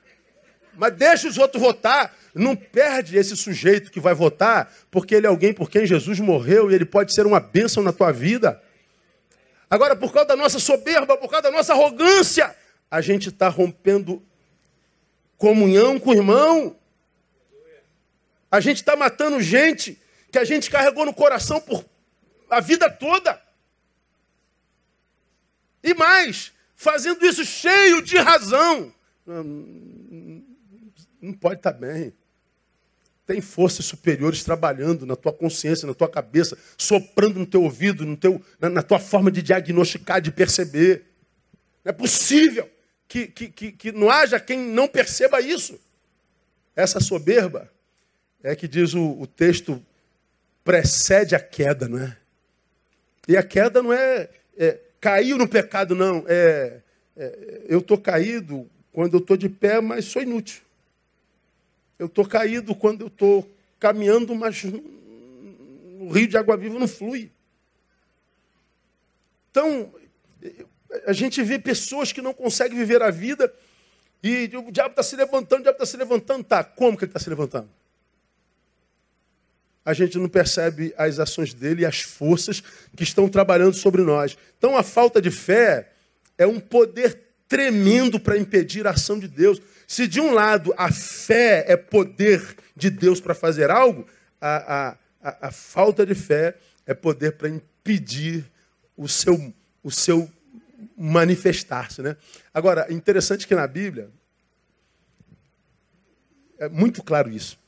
[0.75, 2.15] Mas deixa os outros votar.
[2.35, 6.71] Não perde esse sujeito que vai votar, porque ele é alguém por quem Jesus morreu
[6.71, 8.63] e ele pode ser uma bênção na tua vida.
[9.69, 12.55] Agora, por causa da nossa soberba, por causa da nossa arrogância,
[12.91, 14.23] a gente está rompendo
[15.37, 16.77] comunhão com o irmão.
[18.51, 21.85] A gente está matando gente que a gente carregou no coração por
[22.51, 23.41] a vida toda.
[25.83, 28.95] E mais, fazendo isso cheio de razão.
[29.27, 30.45] Não,
[31.35, 32.15] pode estar bem.
[33.27, 38.17] Tem forças superiores trabalhando na tua consciência, na tua cabeça, soprando no teu ouvido, no
[38.17, 41.05] teu, na, na tua forma de diagnosticar, de perceber.
[41.85, 42.71] Não é possível
[43.09, 45.79] que, que, que, que não haja quem não perceba isso.
[46.77, 47.69] Essa soberba
[48.41, 49.85] é que diz o, o texto
[50.63, 52.17] precede a queda, não é?
[53.27, 56.25] E a queda não é, é caiu no pecado, não.
[56.27, 56.81] É,
[57.17, 60.63] é eu estou caído quando eu estou de pé, mas sou inútil.
[61.99, 67.31] Eu estou caído quando eu estou caminhando, mas o rio de água viva não flui.
[69.51, 69.93] Então,
[71.07, 73.53] a gente vê pessoas que não conseguem viver a vida
[74.23, 76.45] e o diabo está se levantando, o diabo está se levantando.
[76.45, 77.69] Tá, como que ele está se levantando?
[79.89, 82.63] A gente não percebe as ações dele e as forças
[82.95, 84.37] que estão trabalhando sobre nós.
[84.59, 85.89] Então, a falta de fé
[86.37, 89.63] é um poder tremendo para impedir a ação de Deus.
[89.87, 94.07] Se de um lado a fé é poder de Deus para fazer algo,
[94.39, 98.45] a, a, a, a, falta de fé é poder para impedir
[98.95, 100.31] o seu, o seu
[100.99, 102.03] manifestar-se.
[102.03, 102.15] Né?
[102.53, 104.11] Agora, interessante que na Bíblia
[106.59, 107.59] é muito claro isso.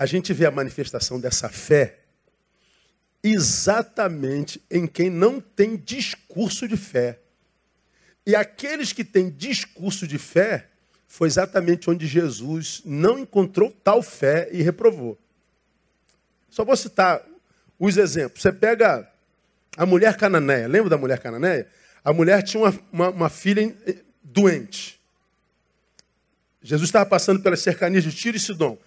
[0.00, 1.98] A gente vê a manifestação dessa fé
[3.22, 7.18] exatamente em quem não tem discurso de fé.
[8.24, 10.68] E aqueles que têm discurso de fé,
[11.06, 15.18] foi exatamente onde Jesus não encontrou tal fé e reprovou.
[16.48, 17.22] Só vou citar
[17.78, 18.40] os exemplos.
[18.40, 19.06] Você pega
[19.76, 21.68] a mulher cananeia, lembra da mulher cananeia?
[22.02, 23.76] A mulher tinha uma, uma, uma filha
[24.22, 24.98] doente.
[26.62, 28.78] Jesus estava passando pelas cercanias de Tiro e Sidom.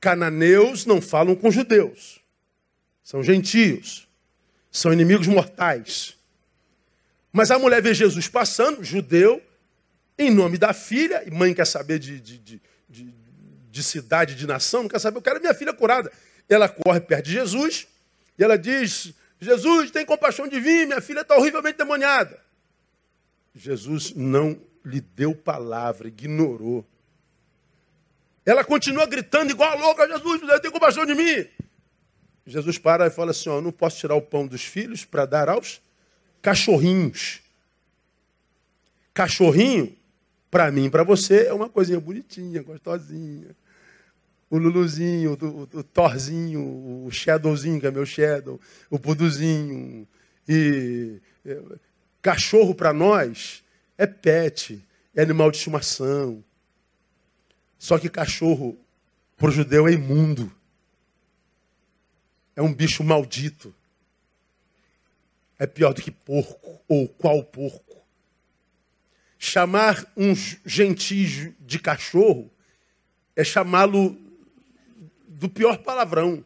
[0.00, 2.20] Cananeus não falam com judeus.
[3.02, 4.08] São gentios.
[4.70, 6.16] São inimigos mortais.
[7.32, 9.42] Mas a mulher vê Jesus passando, judeu,
[10.18, 13.14] em nome da filha, e mãe quer saber de, de, de, de,
[13.70, 16.10] de cidade, de nação, não quer saber, eu quero minha filha curada.
[16.48, 17.86] Ela corre perto de Jesus
[18.38, 22.38] e ela diz: Jesus, tem compaixão de mim, minha filha está horrivelmente demoniada.
[23.54, 26.84] Jesus não lhe deu palavra, ignorou.
[28.44, 31.46] Ela continua gritando igual a louca: Jesus, tem compaixão de mim.
[32.46, 35.48] Jesus para e fala assim: ó, não posso tirar o pão dos filhos para dar
[35.48, 35.80] aos
[36.42, 37.40] cachorrinhos.
[39.12, 39.96] Cachorrinho,
[40.50, 43.54] para mim para você, é uma coisinha bonitinha, gostosinha.
[44.48, 50.08] O Luluzinho, o, o, o Shadowzinho, que é meu Shadow, o Puduzinho.
[50.48, 51.58] E é,
[52.20, 53.62] cachorro para nós
[53.96, 56.42] é pet, é animal de estimação.
[57.80, 58.78] Só que cachorro
[59.36, 60.52] para o judeu é imundo
[62.60, 63.74] é um bicho maldito.
[65.58, 67.96] É pior do que porco, ou qual porco.
[69.38, 70.34] Chamar um
[70.66, 72.50] gentil de cachorro
[73.34, 74.14] é chamá-lo
[75.26, 76.44] do pior palavrão.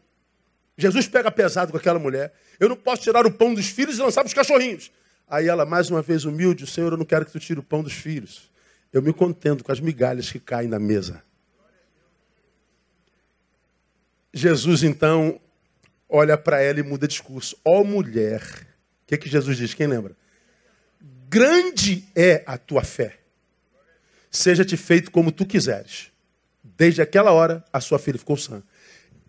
[0.77, 2.33] Jesus pega pesado com aquela mulher.
[2.61, 4.89] Eu não posso tirar o pão dos filhos e lançar para os cachorrinhos.
[5.27, 7.83] Aí ela, mais uma vez humilde, Senhor, eu não quero que tu tire o pão
[7.83, 8.49] dos filhos.
[8.93, 11.21] Eu me contento com as migalhas que caem na mesa.
[14.37, 15.39] Jesus, então,
[16.09, 17.57] olha para ela e muda discurso.
[17.63, 19.73] Ó oh, mulher, o que, que Jesus diz?
[19.73, 20.13] Quem lembra?
[21.29, 23.17] Grande é a tua fé.
[24.29, 26.11] Seja-te feito como tu quiseres.
[26.61, 28.61] Desde aquela hora, a sua filha ficou sã.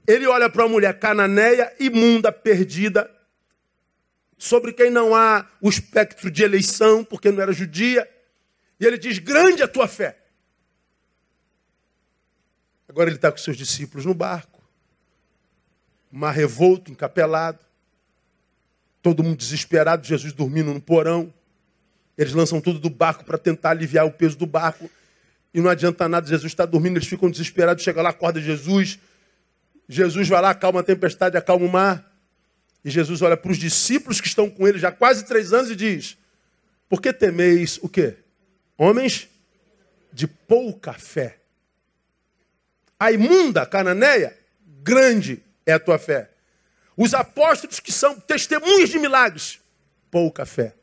[0.08, 3.08] Ele olha para uma mulher cananeia, imunda, perdida,
[4.36, 8.10] sobre quem não há o espectro de eleição, porque não era judia.
[8.80, 10.18] E ele diz: Grande a tua fé.
[12.88, 14.55] Agora ele está com seus discípulos no barco
[16.16, 17.58] mar revolto, encapelado,
[19.02, 21.32] todo mundo desesperado, Jesus dormindo no porão.
[22.16, 24.90] Eles lançam tudo do barco para tentar aliviar o peso do barco.
[25.52, 28.98] E não adianta nada, Jesus está dormindo, eles ficam desesperados, chega lá, acorda Jesus.
[29.88, 32.10] Jesus vai lá, acalma a tempestade, acalma o mar.
[32.82, 35.70] E Jesus olha para os discípulos que estão com ele já há quase três anos
[35.70, 36.16] e diz:
[36.88, 38.14] Por que temeis o quê?
[38.78, 39.28] Homens
[40.12, 41.38] de pouca fé.
[42.98, 44.36] A imunda cananeia,
[44.82, 46.30] grande é a tua fé.
[46.96, 49.60] Os apóstolos que são testemunhas de milagres,
[50.10, 50.74] pouca fé.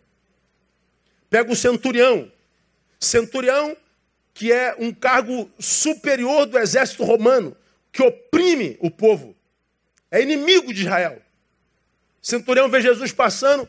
[1.29, 2.31] Pega o centurião.
[2.99, 3.75] Centurião,
[4.33, 7.55] que é um cargo superior do exército romano,
[7.91, 9.35] que oprime o povo.
[10.11, 11.19] É inimigo de Israel.
[12.21, 13.67] Centurião vê Jesus passando,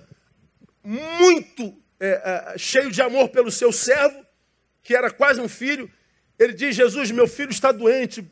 [0.84, 4.24] muito é, é, cheio de amor pelo seu servo,
[4.82, 5.90] que era quase um filho.
[6.38, 8.22] Ele diz: Jesus, meu filho está doente.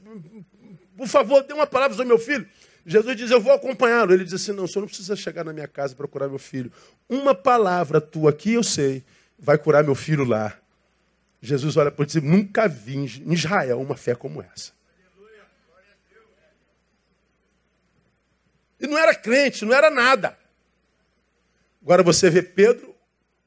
[0.97, 2.47] Por favor, dê uma palavra sobre meu filho.
[2.85, 4.13] Jesus diz: Eu vou acompanhá-lo.
[4.13, 6.39] Ele diz assim: Não, o senhor não precisa chegar na minha casa para curar meu
[6.39, 6.73] filho.
[7.09, 9.05] Uma palavra tua aqui, eu sei,
[9.39, 10.57] vai curar meu filho lá.
[11.41, 14.73] Jesus olha para ele e diz: Nunca vi em Israel uma fé como essa.
[18.81, 20.37] E não era crente, não era nada.
[21.81, 22.93] Agora você vê Pedro,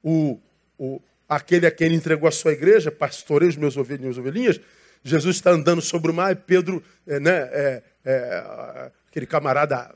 [0.01, 0.39] o,
[0.77, 4.59] o, aquele a quem ele entregou a sua igreja, pastorei os meus ovelhinhos, ovelhinhas.
[5.03, 9.95] Jesus está andando sobre o mar e Pedro, é, né, é, é, aquele camarada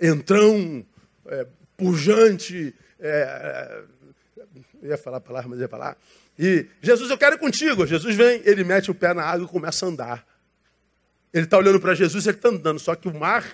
[0.00, 0.84] entrão,
[1.26, 1.46] é,
[1.76, 3.84] pujante, é,
[4.82, 5.96] Eu ia falar para lá, mas ia lá.
[6.36, 7.86] E Jesus, eu quero ir contigo.
[7.86, 10.26] Jesus vem, ele mete o pé na água e começa a andar.
[11.32, 13.44] Ele está olhando para Jesus, ele está andando, só que o mar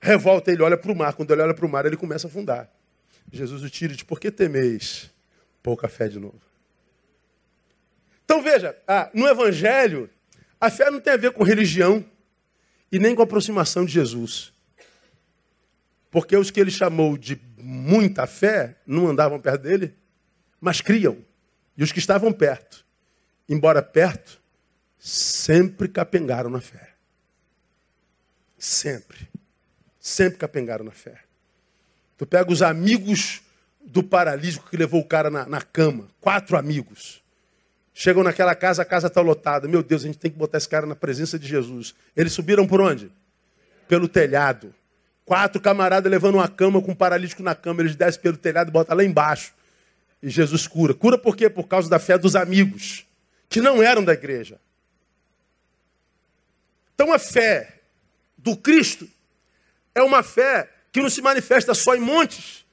[0.00, 1.14] revolta, ele olha para o mar.
[1.14, 2.70] Quando ele olha para o mar, ele começa a afundar.
[3.32, 5.10] Jesus o tira e diz: Por que temeis?
[5.62, 6.40] Pouca fé de novo.
[8.24, 10.08] Então veja, ah, no Evangelho,
[10.60, 12.04] a fé não tem a ver com religião
[12.94, 14.52] e nem com aproximação de Jesus.
[16.12, 19.96] Porque os que ele chamou de muita fé não andavam perto dele,
[20.60, 21.18] mas criam.
[21.76, 22.86] E os que estavam perto,
[23.48, 24.40] embora perto,
[24.96, 26.94] sempre capengaram na fé.
[28.56, 29.28] Sempre.
[29.98, 31.24] Sempre capengaram na fé.
[32.16, 33.42] Tu pega os amigos
[33.84, 37.23] do paralítico que levou o cara na, na cama, quatro amigos.
[37.96, 39.68] Chegam naquela casa, a casa está lotada.
[39.68, 41.94] Meu Deus, a gente tem que botar esse cara na presença de Jesus.
[42.16, 43.10] Eles subiram por onde?
[43.86, 44.74] Pelo telhado.
[45.24, 47.82] Quatro camaradas levando uma cama com um paralítico na cama.
[47.82, 49.54] Eles descem pelo telhado e botam lá embaixo.
[50.20, 50.92] E Jesus cura.
[50.92, 51.48] Cura por quê?
[51.48, 53.06] Por causa da fé dos amigos,
[53.48, 54.58] que não eram da igreja.
[56.94, 57.80] Então a fé
[58.36, 59.08] do Cristo
[59.94, 62.64] é uma fé que não se manifesta só em montes,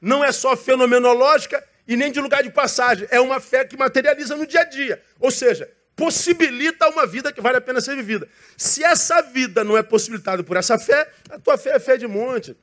[0.00, 3.06] não é só fenomenológica e nem de lugar de passagem.
[3.10, 5.02] É uma fé que materializa no dia a dia.
[5.20, 8.28] Ou seja, possibilita uma vida que vale a pena ser vivida.
[8.56, 12.06] Se essa vida não é possibilitada por essa fé, a tua fé é fé de
[12.06, 12.56] monte,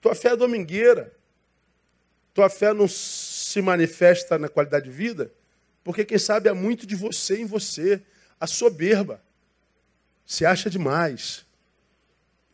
[0.00, 1.12] tua fé é domingueira,
[2.32, 5.32] tua fé não se manifesta na qualidade de vida,
[5.82, 8.02] porque quem sabe há muito de você em você,
[8.38, 9.22] a soberba.
[10.26, 11.46] Se acha demais.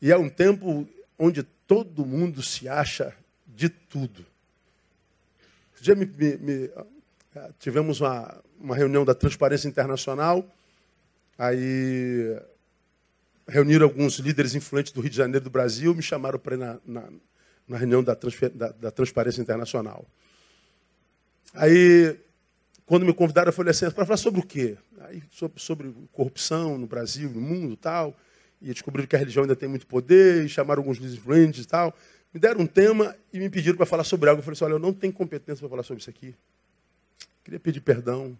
[0.00, 0.86] E é um tempo
[1.18, 3.16] onde todo mundo se acha
[3.46, 4.26] de tudo.
[5.82, 6.70] Um dia me, me, me,
[7.58, 10.48] tivemos uma, uma reunião da Transparência Internacional,
[11.36, 12.40] aí
[13.48, 16.78] reuniram alguns líderes influentes do Rio de Janeiro do Brasil, me chamaram para ir na,
[16.86, 17.08] na,
[17.66, 18.16] na reunião da,
[18.54, 20.06] da, da Transparência Internacional.
[21.52, 22.16] Aí,
[22.86, 24.78] quando me convidaram, eu falei assim, para falar sobre o quê?
[25.00, 28.16] Aí, sobre, sobre, corrupção no Brasil, no mundo tal.
[28.60, 31.66] E descobriram que a religião ainda tem muito poder, e chamaram alguns líderes influentes e
[31.66, 31.92] tal.
[32.32, 34.40] Me deram um tema e me pediram para falar sobre algo.
[34.40, 36.34] Eu falei assim, olha, eu não tenho competência para falar sobre isso aqui.
[37.44, 38.38] Queria pedir perdão.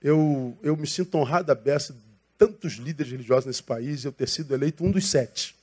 [0.00, 1.96] Eu, eu me sinto honrado a beça
[2.36, 5.56] tantos líderes religiosos nesse país, eu ter sido eleito um dos sete.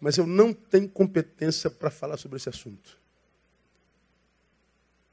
[0.00, 2.98] Mas eu não tenho competência para falar sobre esse assunto.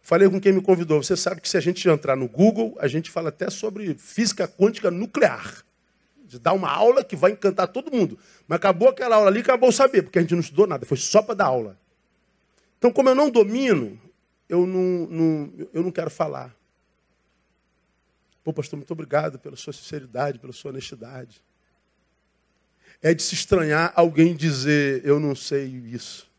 [0.01, 1.01] Falei com quem me convidou.
[1.03, 4.47] Você sabe que se a gente entrar no Google, a gente fala até sobre física
[4.47, 5.63] quântica nuclear.
[6.29, 8.17] De dar uma aula que vai encantar todo mundo.
[8.47, 11.21] Mas acabou aquela aula ali, acabou saber, porque a gente não estudou nada, foi só
[11.21, 11.77] para dar aula.
[12.77, 13.99] Então, como eu não domino,
[14.47, 16.55] eu não, não, eu não quero falar.
[18.43, 21.41] Pô, pastor, muito obrigado pela sua sinceridade, pela sua honestidade.
[23.01, 26.29] É de se estranhar alguém dizer, eu não sei isso.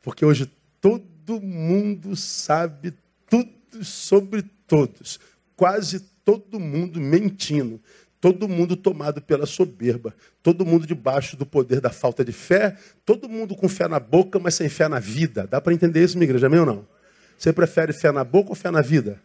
[0.00, 2.94] Porque hoje todo todo mundo sabe
[3.28, 5.18] tudo sobre todos.
[5.56, 7.80] Quase todo mundo mentindo.
[8.24, 10.14] Todo mundo tomado pela soberba.
[10.42, 12.74] Todo mundo debaixo do poder da falta de fé.
[13.04, 15.46] Todo mundo com fé na boca, mas sem fé na vida.
[15.46, 16.46] Dá para entender isso, minha igreja?
[16.46, 16.88] Amém ou não?
[17.36, 19.20] Você prefere fé na boca ou fé na vida?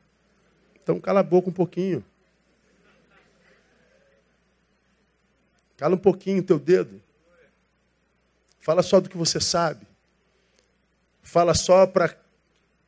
[0.83, 2.03] Então cala a boca um pouquinho.
[5.77, 7.01] Cala um pouquinho o teu dedo.
[8.59, 9.87] Fala só do que você sabe.
[11.23, 12.13] Fala só para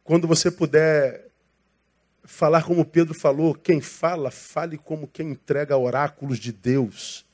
[0.03, 1.31] quando você puder
[2.32, 7.26] falar como Pedro falou, quem fala, fale como quem entrega oráculos de Deus.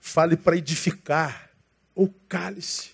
[0.00, 1.50] Fale para edificar
[1.94, 2.90] ou cale-se.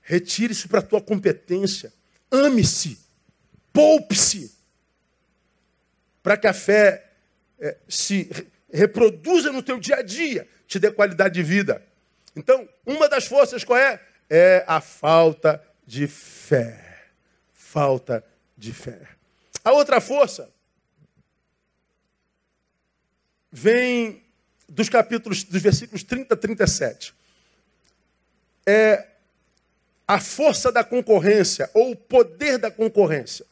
[0.00, 1.92] Retire-se para a tua competência.
[2.30, 2.98] Ame-se.
[3.70, 4.56] Poupe-se.
[6.22, 7.10] Para que a fé
[7.60, 8.30] é, se
[8.72, 11.82] reproduza no teu dia a dia, te dê qualidade de vida.
[12.34, 14.00] Então, uma das forças qual é?
[14.28, 17.10] É a falta de fé.
[17.52, 18.24] Falta
[18.56, 19.21] de fé.
[19.64, 20.52] A outra força
[23.50, 24.24] vem
[24.68, 27.14] dos capítulos, dos versículos 30 a 37.
[28.66, 29.08] É
[30.06, 33.46] a força da concorrência ou o poder da concorrência.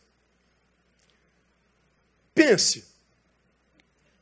[2.35, 2.85] Pense,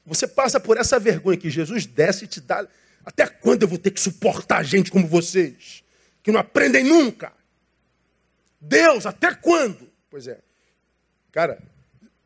[0.05, 2.67] você passa por essa vergonha que Jesus desce e te dá.
[3.05, 5.85] Até quando eu vou ter que suportar gente como vocês,
[6.23, 7.33] que não aprendem nunca?
[8.61, 9.91] Deus, até quando?
[10.11, 10.41] Pois é.
[11.31, 11.63] Cara,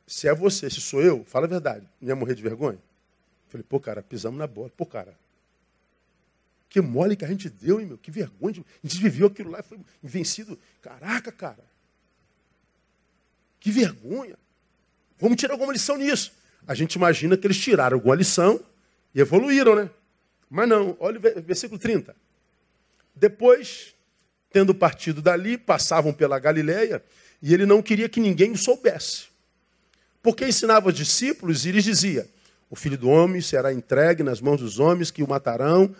[0.07, 1.89] se é você, se sou eu, fala a verdade.
[2.01, 2.79] Não ia morrer de vergonha?
[3.49, 4.71] Falei, pô, cara, pisamos na bola.
[4.77, 5.17] Pô, cara,
[6.69, 7.99] que mole que a gente deu, hein, meu?
[7.99, 8.65] Que vergonha.
[8.83, 10.59] A gente viveu aquilo lá e foi vencido.
[10.81, 11.65] Caraca, cara.
[13.61, 14.39] Que vergonha.
[15.19, 16.33] Vamos tirar alguma lição nisso.
[16.67, 18.61] A gente imagina que eles tiraram alguma lição
[19.15, 19.91] e evoluíram, né?
[20.49, 20.97] Mas não.
[20.99, 22.17] Olha o versículo 30.
[23.15, 23.95] Depois
[24.53, 27.03] Tendo partido dali, passavam pela Galiléia
[27.43, 29.32] E ele não queria que ninguém o soubesse.
[30.23, 32.29] Porque ensinava os discípulos e lhes dizia:
[32.71, 35.95] O filho do homem será entregue nas mãos dos homens que o matarão,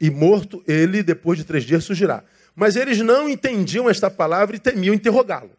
[0.00, 2.22] e morto ele, depois de três dias, surgirá.
[2.54, 5.50] Mas eles não entendiam esta palavra e temiam interrogá-lo.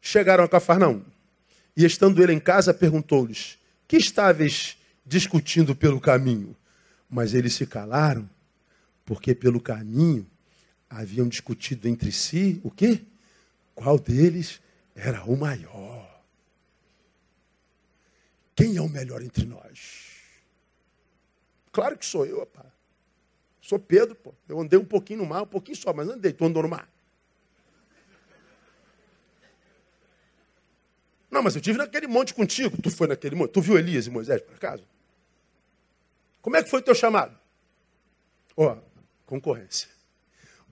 [0.00, 1.02] Chegaram a Cafarnaum.
[1.76, 6.56] E estando ele em casa, perguntou-lhes: Que estáveis discutindo pelo caminho?
[7.10, 8.28] Mas eles se calaram,
[9.04, 10.26] porque pelo caminho
[10.88, 13.00] haviam discutido entre si o quê?
[13.74, 14.60] Qual deles
[14.98, 16.08] era o maior?
[18.56, 20.08] Quem é o melhor entre nós?
[21.70, 22.66] Claro que sou eu, rapaz.
[23.60, 24.34] Sou Pedro, pô.
[24.48, 26.32] Eu andei um pouquinho no mar, um pouquinho só, mas andei.
[26.32, 26.88] Tu andou no mar?
[31.30, 32.80] Não, mas eu tive naquele monte contigo.
[32.82, 33.52] Tu foi naquele monte.
[33.52, 34.84] Tu viu Elias e Moisés, por acaso?
[36.42, 37.38] Como é que foi o teu chamado?
[38.56, 38.78] Ó, oh,
[39.26, 39.88] concorrência.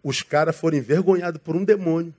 [0.03, 2.14] Os caras foram envergonhados por um demônio,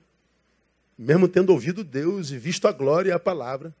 [0.98, 3.72] mesmo tendo ouvido Deus e visto a glória e a palavra.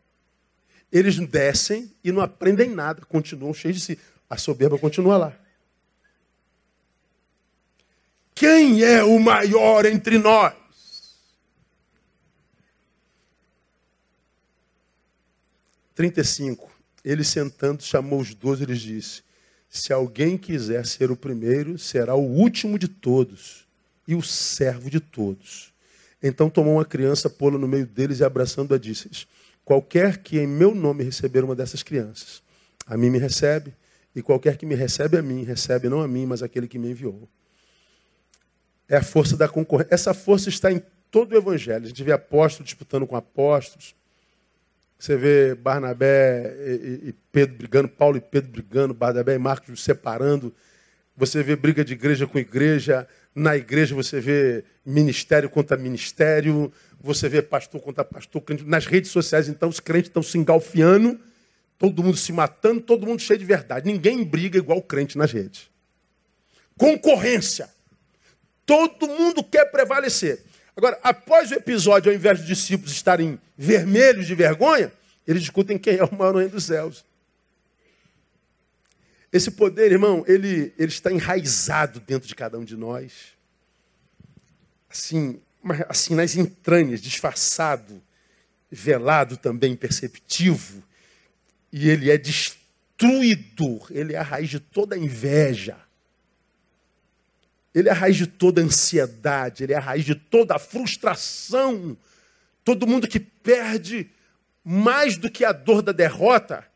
[0.90, 3.98] Eles descem e não aprendem nada, continuam cheios de si.
[4.30, 5.38] A soberba continua lá.
[8.34, 10.54] Quem é o maior entre nós?
[15.94, 16.70] Trinta e cinco.
[17.04, 19.22] Ele sentando chamou os doze e lhes disse:
[19.68, 23.66] Se alguém quiser ser o primeiro, será o último de todos
[24.06, 25.72] e o servo de todos.
[26.22, 29.08] Então tomou uma criança, pô-la no meio deles e abraçando-a disse:
[29.64, 32.42] Qualquer que em meu nome receber uma dessas crianças,
[32.86, 33.74] a mim me recebe,
[34.14, 36.90] e qualquer que me recebe a mim, recebe não a mim, mas aquele que me
[36.90, 37.28] enviou.
[38.88, 39.94] É a força da concorrência.
[39.94, 41.84] Essa força está em todo o evangelho.
[41.84, 43.94] A gente vê apóstolos disputando com apóstolos.
[44.98, 46.56] Você vê Barnabé
[47.04, 50.52] e, Pedro brigando, Paulo e Pedro brigando, Barnabé e Marcos separando.
[51.16, 53.06] Você vê briga de igreja com igreja.
[53.38, 56.72] Na igreja você vê ministério contra ministério.
[57.00, 58.42] Você vê pastor contra pastor.
[58.64, 61.18] Nas redes sociais, então, os crentes estão se engalfiando
[61.78, 63.86] Todo mundo se matando, todo mundo cheio de verdade.
[63.86, 65.70] Ninguém briga igual crente nas redes.
[66.76, 67.70] Concorrência.
[68.66, 70.42] Todo mundo quer prevalecer.
[70.76, 74.92] Agora, após o episódio, ao invés dos discípulos estarem vermelhos de vergonha,
[75.26, 77.04] eles discutem quem é o maior reino dos céus.
[79.32, 83.36] Esse poder, irmão, ele, ele está enraizado dentro de cada um de nós.
[84.88, 85.40] Assim,
[85.88, 88.02] assim nas entranhas, disfarçado,
[88.70, 90.82] velado também, perceptivo
[91.72, 95.76] e ele é destruidor, ele é a raiz de toda inveja.
[97.74, 101.96] Ele é a raiz de toda ansiedade, ele é a raiz de toda frustração.
[102.64, 104.10] Todo mundo que perde
[104.64, 106.66] mais do que a dor da derrota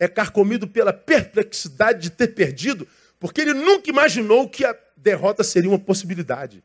[0.00, 2.88] é carcomido pela perplexidade de ter perdido,
[3.20, 6.64] porque ele nunca imaginou que a derrota seria uma possibilidade.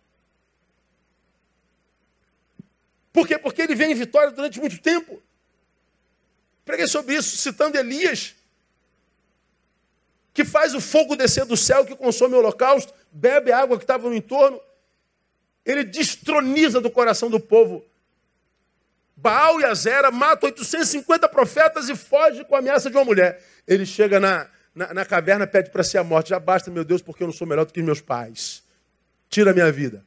[3.12, 3.38] Por quê?
[3.38, 5.22] Porque ele vem em vitória durante muito tempo.
[6.64, 8.36] Preguei sobre isso, citando Elias,
[10.34, 13.84] que faz o fogo descer do céu, que consome o holocausto, bebe a água que
[13.84, 14.60] estava no entorno.
[15.66, 17.86] Ele destroniza do coração do povo.
[19.26, 23.44] Baal e Azera mata 850 profetas e foge com a ameaça de uma mulher.
[23.68, 26.30] Ele chega na, na, na caverna, pede para si a morte.
[26.30, 28.62] Já basta, meu Deus, porque eu não sou melhor do que meus pais.
[29.28, 30.06] Tira a minha vida.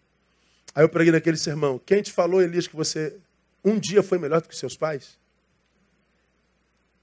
[0.72, 1.80] Aí eu preguei naquele sermão.
[1.84, 3.16] Quem te falou, Elias, que você
[3.64, 5.18] um dia foi melhor do que seus pais?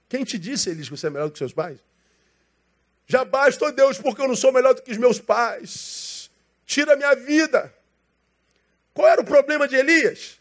[0.08, 1.78] Quem te disse, Elis, que você é melhor do que seus pais?
[3.06, 6.30] Já basta, oh Deus, porque eu não sou melhor do que os meus pais.
[6.64, 7.74] Tira a minha vida.
[8.94, 10.40] Qual era o problema de Elias?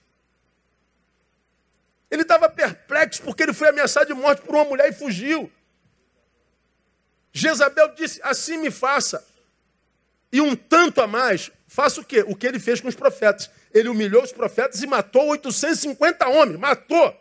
[2.15, 5.51] Ele estava perplexo porque ele foi ameaçado de morte por uma mulher e fugiu.
[7.31, 9.25] Jezabel disse: Assim me faça.
[10.31, 12.23] E um tanto a mais, faça o quê?
[12.27, 13.49] O que ele fez com os profetas.
[13.73, 16.59] Ele humilhou os profetas e matou 850 homens.
[16.59, 17.15] Matou.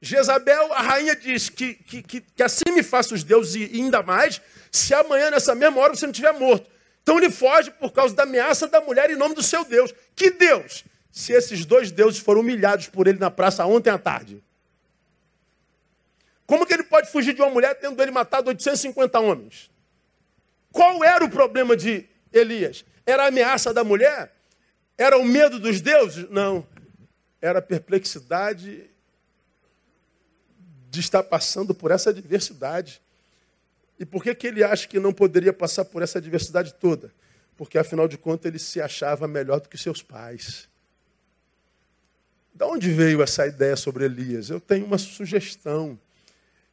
[0.00, 4.02] Jezabel, a rainha diz que, que, que, que assim me faça os deuses e ainda
[4.02, 6.70] mais, se amanhã, nessa mesma hora, você não estiver morto.
[7.02, 9.92] Então ele foge por causa da ameaça da mulher em nome do seu Deus.
[10.14, 10.84] Que Deus?
[11.14, 14.42] Se esses dois deuses foram humilhados por ele na praça ontem à tarde.
[16.44, 19.70] Como que ele pode fugir de uma mulher tendo ele matado 850 homens?
[20.72, 22.84] Qual era o problema de Elias?
[23.06, 24.34] Era a ameaça da mulher?
[24.98, 26.28] Era o medo dos deuses?
[26.30, 26.66] Não.
[27.40, 28.90] Era a perplexidade
[30.90, 33.00] de estar passando por essa adversidade.
[34.00, 37.14] E por que, que ele acha que não poderia passar por essa adversidade toda?
[37.56, 40.68] Porque, afinal de contas, ele se achava melhor do que seus pais.
[42.54, 44.48] Da onde veio essa ideia sobre Elias?
[44.48, 45.98] Eu tenho uma sugestão.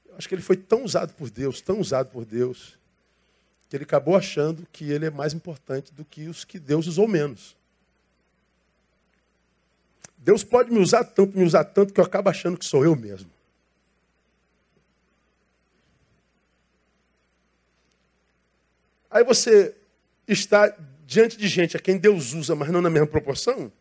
[0.07, 2.77] Eu acho que ele foi tão usado por Deus, tão usado por Deus,
[3.67, 7.07] que ele acabou achando que ele é mais importante do que os que Deus usou
[7.07, 7.55] menos.
[10.17, 12.95] Deus pode me usar tanto, me usar tanto, que eu acabo achando que sou eu
[12.95, 13.31] mesmo.
[19.09, 19.75] Aí você
[20.27, 20.73] está
[21.07, 23.71] diante de gente a quem Deus usa, mas não na mesma proporção,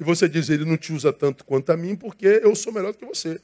[0.00, 2.92] e você diz, ele não te usa tanto quanto a mim, porque eu sou melhor
[2.92, 3.38] do que você.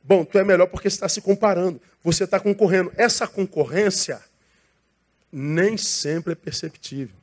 [0.00, 2.92] Bom, tu é melhor porque está se comparando, você está concorrendo.
[2.96, 4.22] Essa concorrência
[5.32, 7.16] nem sempre é perceptível.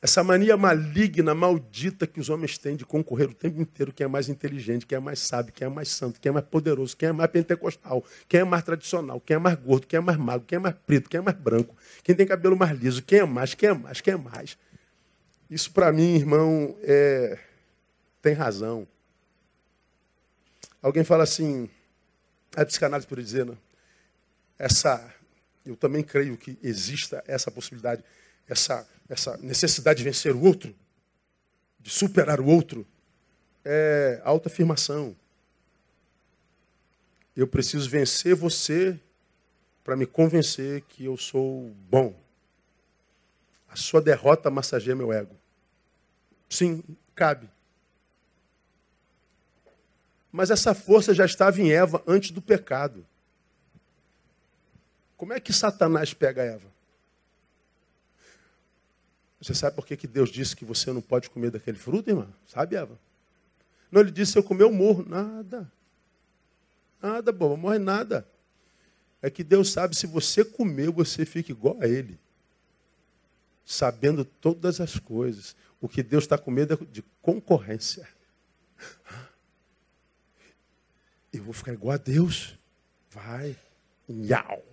[0.00, 4.08] Essa mania maligna, maldita que os homens têm de concorrer o tempo inteiro, quem é
[4.08, 7.10] mais inteligente, quem é mais sábio, quem é mais santo, quem é mais poderoso, quem
[7.10, 10.44] é mais pentecostal, quem é mais tradicional, quem é mais gordo, quem é mais magro,
[10.44, 13.24] quem é mais preto, quem é mais branco, quem tem cabelo mais liso, quem é
[13.24, 14.58] mais, quem é mais, quem é mais.
[15.52, 17.38] Isso para mim, irmão, é...
[18.22, 18.88] tem razão.
[20.80, 21.68] Alguém fala assim,
[22.56, 23.54] a psicanálise por dizer, né?
[24.58, 25.14] essa,
[25.66, 28.02] eu também creio que exista essa possibilidade,
[28.48, 30.74] essa essa necessidade de vencer o outro,
[31.78, 32.86] de superar o outro,
[33.62, 35.14] é autoafirmação.
[37.36, 38.98] Eu preciso vencer você
[39.84, 42.18] para me convencer que eu sou bom.
[43.68, 45.41] A sua derrota massageia meu ego.
[46.52, 46.84] Sim,
[47.14, 47.48] cabe.
[50.30, 53.06] Mas essa força já estava em Eva antes do pecado.
[55.16, 56.70] Como é que Satanás pega Eva?
[59.40, 62.28] Você sabe por que, que Deus disse que você não pode comer daquele fruto, irmã?
[62.46, 62.98] Sabe, Eva?
[63.90, 65.06] Não, ele disse, se eu comer, eu morro.
[65.08, 65.72] Nada.
[67.00, 68.28] Nada, boba, morre nada.
[69.22, 72.18] É que Deus sabe, se você comer, você fica igual a ele.
[73.64, 75.56] Sabendo todas as coisas.
[75.82, 78.08] O que Deus está com medo é de concorrência.
[81.30, 82.58] Eu vou ficar igual a Deus.
[83.10, 83.54] Vai.
[84.08, 84.64] Nhau.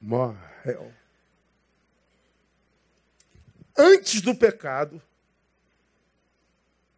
[0.00, 0.92] Morreu
[3.76, 5.02] antes do pecado,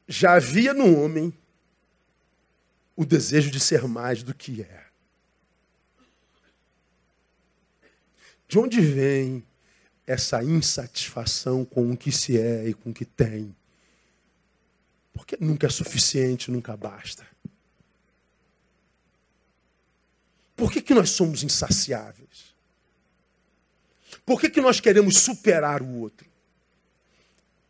[0.06, 1.36] já havia no homem
[2.96, 4.86] o desejo de ser mais do que é.
[8.46, 9.46] De onde vem
[10.08, 13.54] essa insatisfação com o que se é e com o que tem?
[15.12, 17.26] Porque nunca é suficiente, nunca basta.
[20.56, 22.54] Por que, que nós somos insaciáveis?
[24.24, 26.26] Por que, que nós queremos superar o outro?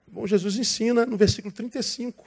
[0.06, 2.24] Bom, Jesus ensina no versículo 35.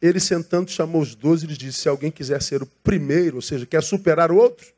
[0.00, 3.42] Ele sentando chamou os doze e lhes disse: se alguém quiser ser o primeiro, ou
[3.42, 4.77] seja, quer superar o outro,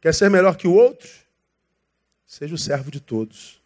[0.00, 1.08] quer ser melhor que o outro,
[2.26, 3.60] seja o servo de todos.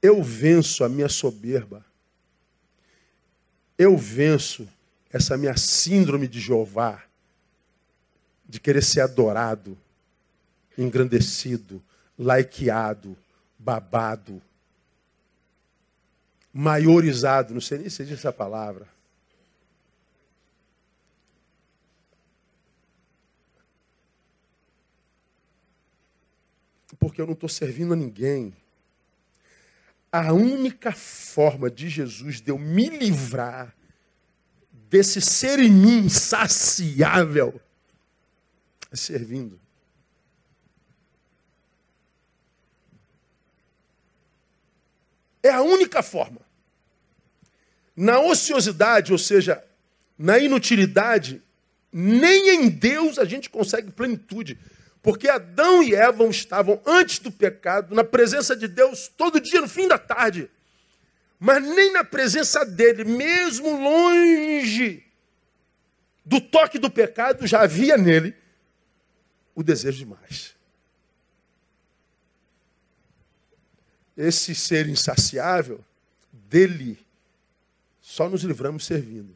[0.00, 1.84] Eu venço a minha soberba.
[3.76, 4.68] Eu venço
[5.10, 7.02] essa minha síndrome de Jeová,
[8.48, 9.76] de querer ser adorado,
[10.76, 11.82] engrandecido,
[12.18, 13.16] laiqueado,
[13.58, 14.40] babado,
[16.52, 18.86] maiorizado, não sei nem se diz essa palavra.
[26.98, 28.54] Porque eu não estou servindo a ninguém.
[30.10, 33.74] A única forma de Jesus de eu me livrar
[34.88, 37.60] desse ser em mim insaciável
[38.90, 39.60] é servindo.
[45.42, 46.40] É a única forma.
[47.94, 49.62] Na ociosidade, ou seja,
[50.16, 51.42] na inutilidade,
[51.92, 54.58] nem em Deus a gente consegue plenitude.
[55.08, 59.66] Porque Adão e Eva estavam antes do pecado, na presença de Deus, todo dia no
[59.66, 60.50] fim da tarde.
[61.40, 65.02] Mas nem na presença dele, mesmo longe
[66.26, 68.34] do toque do pecado, já havia nele
[69.54, 70.54] o desejo de mais.
[74.14, 75.82] esse ser insaciável,
[76.32, 76.98] dele
[77.98, 79.34] só nos livramos servindo.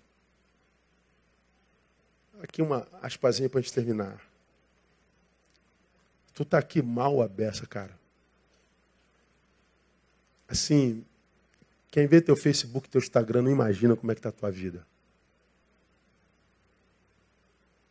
[2.42, 4.31] Aqui uma aspasinha para a gente terminar.
[6.34, 7.98] Tu tá aqui mal a beça, cara.
[10.48, 11.04] Assim,
[11.90, 14.86] quem vê teu Facebook, teu Instagram, não imagina como é que tá a tua vida.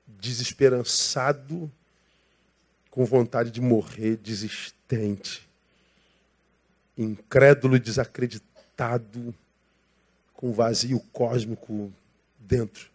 [0.08, 1.72] Desesperançado,
[2.90, 5.50] com vontade de morrer, desistente
[6.98, 9.34] incrédulo e desacreditado,
[10.34, 11.92] com vazio cósmico
[12.40, 12.90] dentro.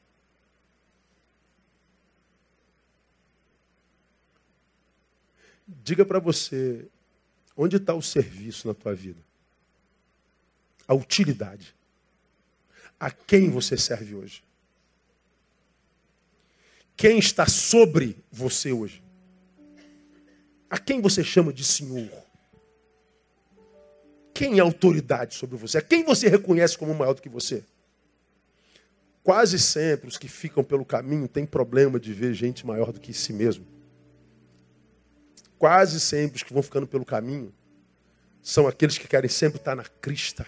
[5.67, 6.87] Diga para você,
[7.57, 9.21] onde está o serviço na tua vida?
[10.87, 11.75] A utilidade.
[12.99, 14.43] A quem você serve hoje?
[16.97, 19.03] Quem está sobre você hoje?
[20.71, 22.27] A quem você chama de Senhor?
[24.37, 25.79] quem é autoridade sobre você?
[25.79, 27.65] A quem você reconhece como maior do que você?
[29.23, 33.15] Quase sempre os que ficam pelo caminho têm problema de ver gente maior do que
[33.15, 33.67] si mesmo.
[35.59, 37.53] Quase sempre os que vão ficando pelo caminho
[38.43, 40.47] são aqueles que querem sempre estar na crista,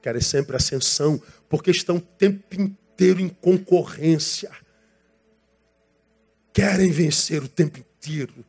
[0.00, 4.50] querem sempre ascensão, porque estão o tempo inteiro em concorrência.
[6.52, 8.44] Querem vencer o tempo inteiro,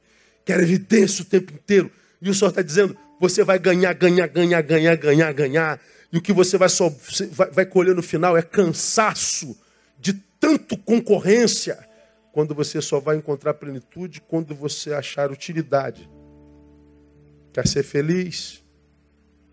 [0.45, 1.91] querem evidência o tempo inteiro.
[2.21, 5.81] E o Senhor está dizendo: você vai ganhar, ganhar, ganhar, ganhar, ganhar, ganhar.
[6.11, 6.93] E o que você vai, só,
[7.31, 9.57] vai, vai colher no final é cansaço
[9.99, 11.77] de tanto concorrência
[12.33, 16.09] quando você só vai encontrar plenitude quando você achar utilidade.
[17.53, 18.63] Quer ser feliz?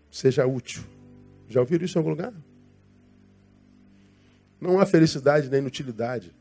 [0.09, 0.83] Seja útil.
[1.47, 2.33] Já ouviram isso em algum lugar?
[4.59, 6.35] Não há felicidade nem inutilidade.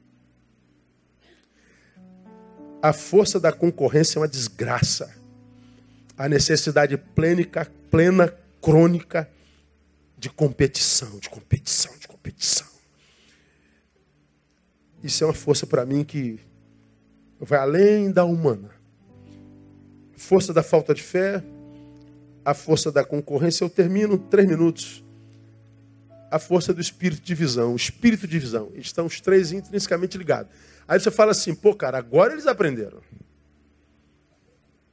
[2.82, 5.14] A força da concorrência é uma desgraça.
[6.16, 7.44] A necessidade plena,
[7.90, 9.30] plena crônica
[10.16, 12.69] de competição, de competição, de competição.
[15.02, 16.38] Isso é uma força para mim que
[17.38, 18.70] vai além da humana.
[20.16, 21.42] Força da falta de fé,
[22.44, 23.64] a força da concorrência.
[23.64, 25.04] Eu termino três minutos.
[26.30, 27.72] A força do espírito de visão.
[27.72, 28.70] O espírito de visão.
[28.74, 30.52] Estão os três intrinsecamente ligados.
[30.86, 33.00] Aí você fala assim, pô, cara, agora eles aprenderam.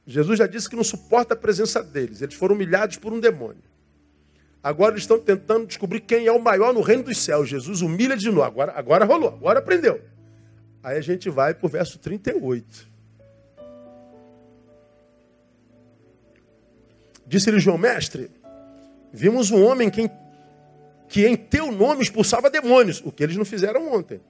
[0.06, 2.22] Jesus já disse que não suporta a presença deles.
[2.22, 3.62] Eles foram humilhados por um demônio.
[4.68, 7.48] Agora eles estão tentando descobrir quem é o maior no reino dos céus.
[7.48, 8.42] Jesus humilha de novo.
[8.42, 10.02] Agora, agora rolou, agora aprendeu.
[10.82, 12.86] Aí a gente vai para o verso 38.
[17.26, 18.30] Disse-lhe João, mestre,
[19.10, 20.10] vimos um homem que em,
[21.08, 24.20] que em teu nome expulsava demônios, o que eles não fizeram ontem.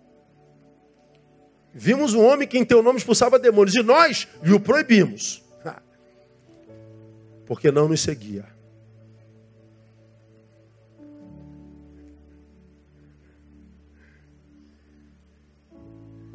[1.74, 5.42] Vimos um homem que em teu nome expulsava demônios, e nós lhe o proibimos,
[7.44, 8.57] porque não nos seguia.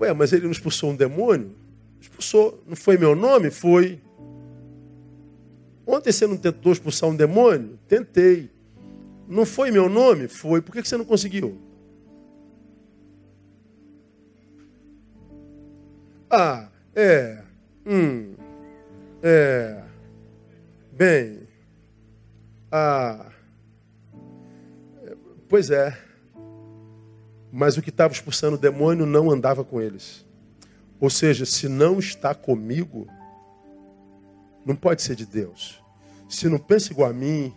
[0.03, 1.55] Ué, mas ele não expulsou um demônio?
[1.99, 2.61] Expulsou.
[2.67, 3.49] Não foi meu nome?
[3.49, 4.01] Foi.
[5.87, 7.79] Ontem você não tentou expulsar um demônio?
[7.87, 8.49] Tentei.
[9.27, 10.27] Não foi meu nome?
[10.27, 10.61] Foi.
[10.61, 11.57] Por que você não conseguiu?
[16.29, 17.41] Ah, é.
[17.85, 18.33] Hum.
[19.21, 19.83] É.
[20.91, 21.47] Bem.
[22.69, 23.31] Ah.
[25.47, 25.97] Pois é.
[27.55, 30.25] Mas o que estava expulsando o demônio não andava com eles.
[30.99, 33.07] Ou seja, se não está comigo,
[34.65, 35.79] não pode ser de Deus.
[36.27, 37.55] Se não pensa igual a mim,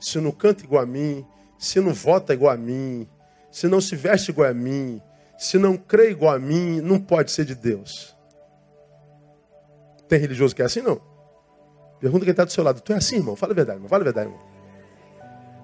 [0.00, 1.24] se não canta igual a mim,
[1.56, 3.08] se não vota igual a mim,
[3.48, 5.00] se não se veste igual a mim,
[5.38, 8.16] se não crê igual a mim, não pode ser de Deus.
[10.08, 11.00] Tem religioso que é assim, não?
[12.00, 12.80] Pergunta quem está do seu lado.
[12.80, 13.36] Tu é assim, irmão?
[13.36, 13.88] Fala a verdade, irmão.
[13.88, 14.44] Fala a verdade, irmão.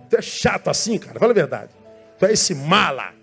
[0.08, 1.18] Tu é chato assim, cara?
[1.18, 1.72] Fala a verdade.
[2.16, 3.21] Tu é esse mala.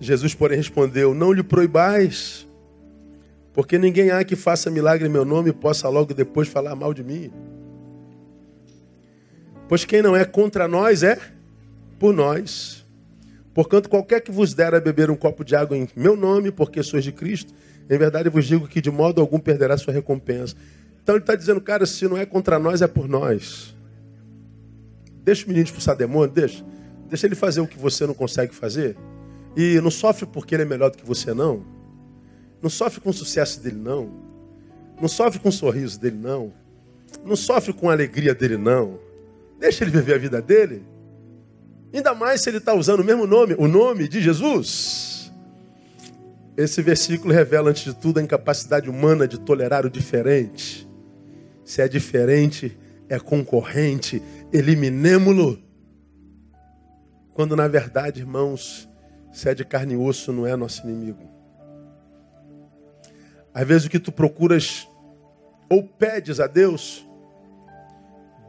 [0.00, 2.46] Jesus, porém, respondeu: Não lhe proibais,
[3.52, 6.94] porque ninguém há que faça milagre em meu nome e possa logo depois falar mal
[6.94, 7.30] de mim.
[9.68, 11.18] Pois quem não é contra nós é
[11.98, 12.86] por nós.
[13.52, 16.82] Porquanto, qualquer que vos der a beber um copo de água em meu nome, porque
[16.82, 17.52] sois de Cristo,
[17.90, 20.54] em verdade vos digo que de modo algum perderá sua recompensa.
[21.02, 23.74] Então ele está dizendo, cara, se não é contra nós, é por nós.
[25.24, 26.64] Deixa o menino expulsar demônio, deixa.
[27.08, 28.96] Deixa ele fazer o que você não consegue fazer.
[29.58, 31.64] E não sofre porque ele é melhor do que você, não.
[32.62, 34.08] Não sofre com o sucesso dele, não.
[35.00, 36.52] Não sofre com o sorriso dele, não.
[37.24, 39.00] Não sofre com a alegria dele, não.
[39.58, 40.84] Deixa ele viver a vida dele.
[41.92, 45.32] Ainda mais se ele está usando o mesmo nome, o nome de Jesus.
[46.56, 50.88] Esse versículo revela, antes de tudo, a incapacidade humana de tolerar o diferente.
[51.64, 52.78] Se é diferente,
[53.08, 55.58] é concorrente, eliminemo-lo.
[57.32, 58.87] Quando, na verdade, irmãos,
[59.38, 61.22] se é de carne e osso, não é nosso inimigo.
[63.54, 64.88] Às vezes o que tu procuras
[65.70, 67.06] ou pedes a Deus,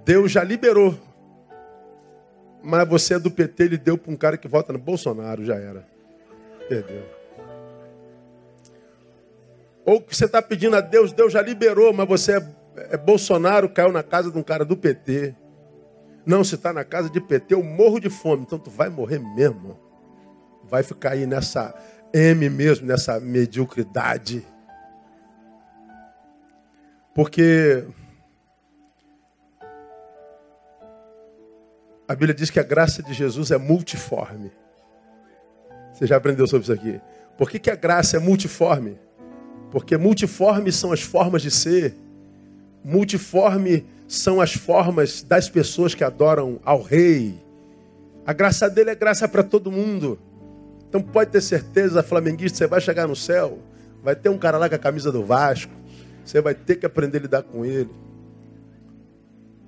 [0.03, 0.97] Deus já liberou.
[2.63, 5.57] Mas você é do PT, ele deu para um cara que vota no Bolsonaro, já
[5.57, 5.87] era.
[6.67, 7.03] Perdeu.
[9.85, 12.47] Ou que você está pedindo a Deus, Deus já liberou, mas você é,
[12.93, 15.35] é Bolsonaro, caiu na casa de um cara do PT.
[16.25, 18.41] Não, se está na casa de PT, eu morro de fome.
[18.41, 19.88] Então tu vai morrer mesmo
[20.69, 21.73] vai ficar aí nessa
[22.13, 24.45] M mesmo, nessa mediocridade.
[27.13, 27.85] Porque
[32.07, 34.51] a Bíblia diz que a graça de Jesus é multiforme.
[35.93, 37.01] Você já aprendeu sobre isso aqui?
[37.37, 38.97] Por que, que a graça é multiforme?
[39.71, 41.95] Porque multiformes são as formas de ser,
[42.83, 47.39] multiforme são as formas das pessoas que adoram ao rei.
[48.25, 50.19] A graça dele é graça para todo mundo.
[50.89, 53.59] Então pode ter certeza, flamenguista, você vai chegar no céu,
[54.03, 55.71] vai ter um cara lá com a camisa do Vasco,
[56.25, 57.89] você vai ter que aprender a lidar com ele.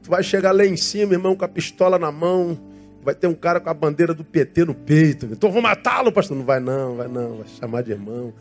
[0.02, 2.60] Tu vai chegar lá em cima, irmão, com a pistola na mão,
[3.04, 5.28] vai ter um cara com a bandeira do PT no peito.
[5.28, 6.36] Então vou matá-lo, pastor.
[6.36, 8.34] Não vai não, vai não, vai chamar de irmão.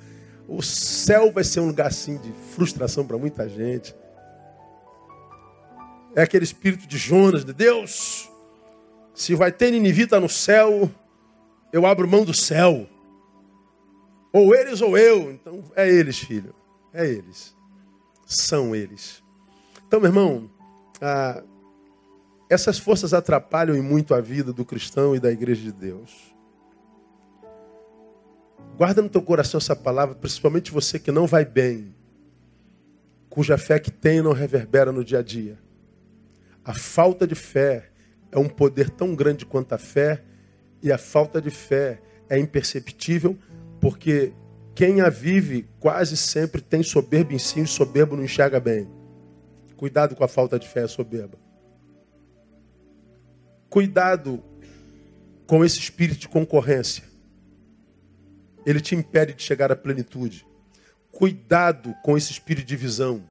[0.48, 3.94] O céu vai ser um lugar assim de frustração para muita gente.
[6.14, 8.28] É aquele espírito de Jonas, de Deus.
[9.14, 10.90] Se vai ter ninivita no céu,
[11.72, 12.88] eu abro mão do céu.
[14.32, 15.30] Ou eles ou eu.
[15.30, 16.54] Então é eles, filho.
[16.92, 17.56] É eles.
[18.26, 19.22] São eles.
[19.86, 20.50] Então, meu irmão,
[21.00, 21.42] ah,
[22.48, 26.34] essas forças atrapalham em muito a vida do cristão e da igreja de Deus.
[28.76, 31.94] Guarda no teu coração essa palavra, principalmente você que não vai bem,
[33.28, 35.58] cuja fé que tem não reverbera no dia a dia.
[36.64, 37.90] A falta de fé
[38.32, 40.24] é um poder tão grande quanto a fé,
[40.82, 43.36] e a falta de fé é imperceptível,
[43.80, 44.32] porque
[44.74, 48.88] quem a vive quase sempre tem soberba em si, e soberbo não enxerga bem.
[49.76, 51.38] Cuidado com a falta de fé soberba.
[53.68, 54.42] Cuidado
[55.46, 57.04] com esse espírito de concorrência.
[58.64, 60.46] Ele te impede de chegar à plenitude.
[61.10, 63.24] Cuidado com esse espírito de divisão.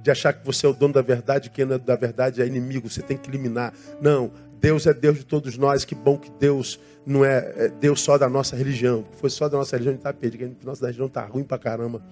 [0.00, 2.46] De achar que você é o dono da verdade, quem não é da verdade é
[2.46, 3.74] inimigo, você tem que eliminar.
[4.00, 4.32] Não,
[4.66, 5.84] Deus é Deus de todos nós.
[5.84, 9.06] Que bom que Deus não é, é Deus só da nossa religião.
[9.12, 10.56] Se fosse só da nossa religião, a gente está perdido.
[10.60, 12.02] A nossa religião está ruim pra caramba.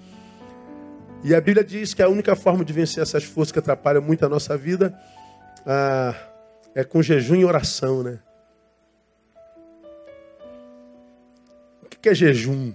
[1.25, 4.25] E a Bíblia diz que a única forma de vencer essas forças que atrapalham muito
[4.25, 4.97] a nossa vida
[5.67, 6.15] ah,
[6.77, 8.21] é com jejum e oração, né?
[11.83, 12.73] O que é jejum?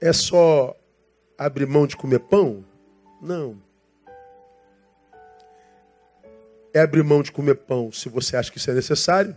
[0.00, 0.76] É só
[1.38, 2.64] abrir mão de comer pão?
[3.22, 3.69] Não
[6.72, 9.34] é abrir mão de comer pão se você acha que isso é necessário,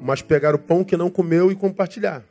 [0.00, 2.24] mas pegar o pão que não comeu e compartilhar.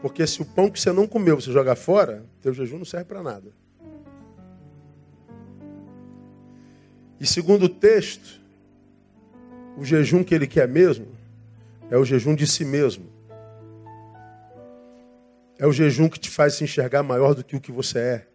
[0.00, 3.06] Porque se o pão que você não comeu você jogar fora, teu jejum não serve
[3.06, 3.50] para nada.
[7.20, 8.40] E segundo o texto,
[9.76, 11.08] o jejum que ele quer mesmo
[11.90, 13.06] é o jejum de si mesmo.
[15.58, 18.26] É o jejum que te faz se enxergar maior do que o que você é.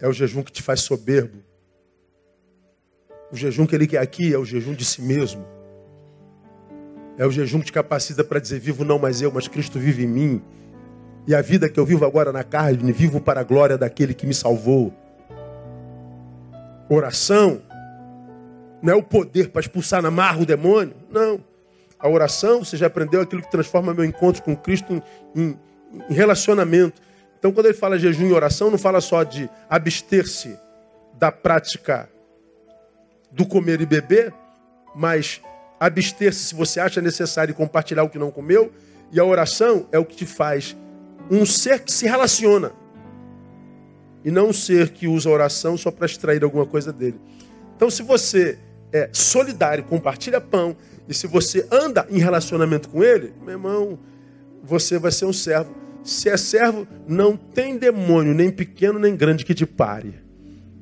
[0.00, 1.42] É o jejum que te faz soberbo.
[3.30, 5.44] O jejum que ele quer aqui é o jejum de si mesmo.
[7.18, 10.04] É o jejum que te capacita para dizer: vivo não mais eu, mas Cristo vive
[10.04, 10.42] em mim.
[11.26, 14.26] E a vida que eu vivo agora na carne, vivo para a glória daquele que
[14.26, 14.92] me salvou.
[16.88, 17.62] Oração
[18.80, 20.94] não é o poder para expulsar na marra o demônio.
[21.10, 21.40] Não.
[21.98, 25.02] A oração, você já aprendeu aquilo que transforma meu encontro com Cristo em,
[25.34, 25.58] em,
[26.08, 27.00] em relacionamento.
[27.38, 30.56] Então, quando ele fala jejum e oração, não fala só de abster-se
[31.14, 32.08] da prática
[33.30, 34.32] do comer e beber,
[34.94, 35.40] mas
[35.78, 38.72] abster-se se você acha necessário compartilhar o que não comeu.
[39.12, 40.76] E a oração é o que te faz
[41.30, 42.72] um ser que se relaciona.
[44.24, 47.20] E não um ser que usa a oração só para extrair alguma coisa dele.
[47.76, 48.58] Então, se você
[48.92, 50.76] é solidário, compartilha pão,
[51.08, 53.98] e se você anda em relacionamento com ele, meu irmão,
[54.64, 55.74] você vai ser um servo.
[56.02, 60.14] Se é servo, não tem demônio, nem pequeno nem grande, que te pare.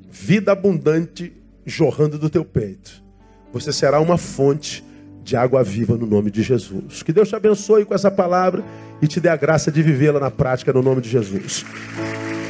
[0.09, 1.33] Vida abundante
[1.65, 3.03] jorrando do teu peito.
[3.51, 4.83] Você será uma fonte
[5.23, 7.01] de água viva no nome de Jesus.
[7.01, 8.63] Que Deus te abençoe com essa palavra
[9.01, 11.65] e te dê a graça de vivê-la na prática no nome de Jesus.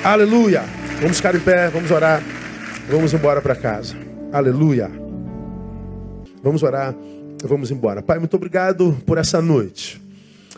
[0.04, 0.64] Aleluia.
[1.02, 2.22] Vamos ficar em pé, vamos orar.
[2.90, 3.96] Vamos embora para casa.
[4.32, 4.92] Aleluia.
[6.44, 6.94] Vamos orar,
[7.44, 8.04] vamos embora.
[8.04, 10.02] Pai, muito obrigado por essa noite.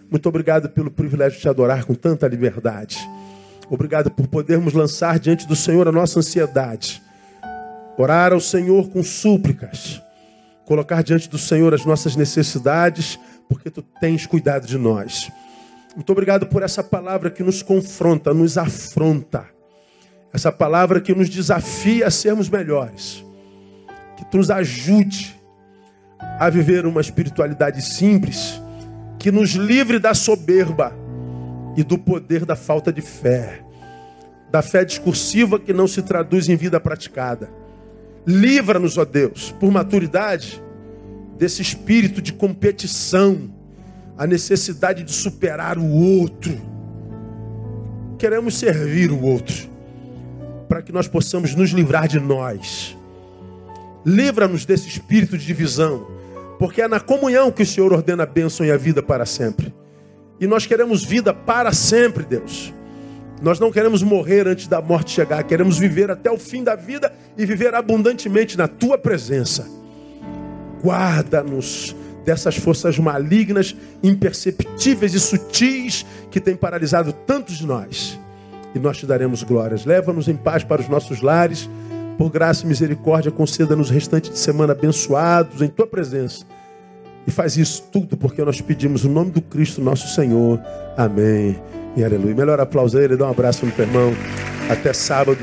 [0.10, 2.98] Muito obrigado pelo privilégio de te adorar com tanta liberdade.
[3.70, 7.02] Obrigado por podermos lançar diante do Senhor a nossa ansiedade
[7.98, 10.02] orar ao Senhor com súplicas,
[10.66, 13.20] colocar diante do Senhor as nossas necessidades,
[13.50, 15.32] porque tu tens cuidado de nós.
[15.96, 19.48] Muito obrigado por essa palavra que nos confronta, nos afronta.
[20.32, 23.26] Essa palavra que nos desafia a sermos melhores.
[24.16, 25.36] Que tu nos ajude
[26.40, 28.62] a viver uma espiritualidade simples,
[29.18, 30.94] que nos livre da soberba
[31.76, 33.64] e do poder da falta de fé,
[34.52, 37.50] da fé discursiva que não se traduz em vida praticada.
[38.28, 40.62] Livra-nos, ó Deus, por maturidade,
[41.38, 43.50] desse espírito de competição,
[44.18, 46.60] a necessidade de superar o outro.
[48.20, 49.70] Queremos servir o outro,
[50.68, 52.98] para que nós possamos nos livrar de nós.
[54.06, 56.08] Livra-nos desse espírito de divisão.
[56.58, 59.74] Porque é na comunhão que o Senhor ordena a bênção e a vida para sempre.
[60.40, 62.74] E nós queremos vida para sempre, Deus.
[63.42, 67.14] Nós não queremos morrer antes da morte chegar, queremos viver até o fim da vida
[67.38, 69.68] e viver abundantemente na tua presença.
[70.84, 78.20] Guarda-nos dessas forças malignas, imperceptíveis e sutis que têm paralisado tantos de nós.
[78.76, 79.86] E nós te daremos glórias.
[79.86, 81.70] Leva-nos em paz para os nossos lares.
[82.18, 86.44] Por graça e misericórdia, conceda-nos restante de semana abençoados em tua presença.
[87.26, 90.60] E faz isso tudo porque nós pedimos o nome do Cristo, nosso Senhor.
[90.98, 91.56] Amém
[91.98, 92.36] e aleluia.
[92.36, 94.14] Melhor aplauso a ele, dá um abraço no irmão.
[94.70, 95.40] Até sábado,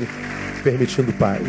[0.63, 1.41] permitindo o Pai.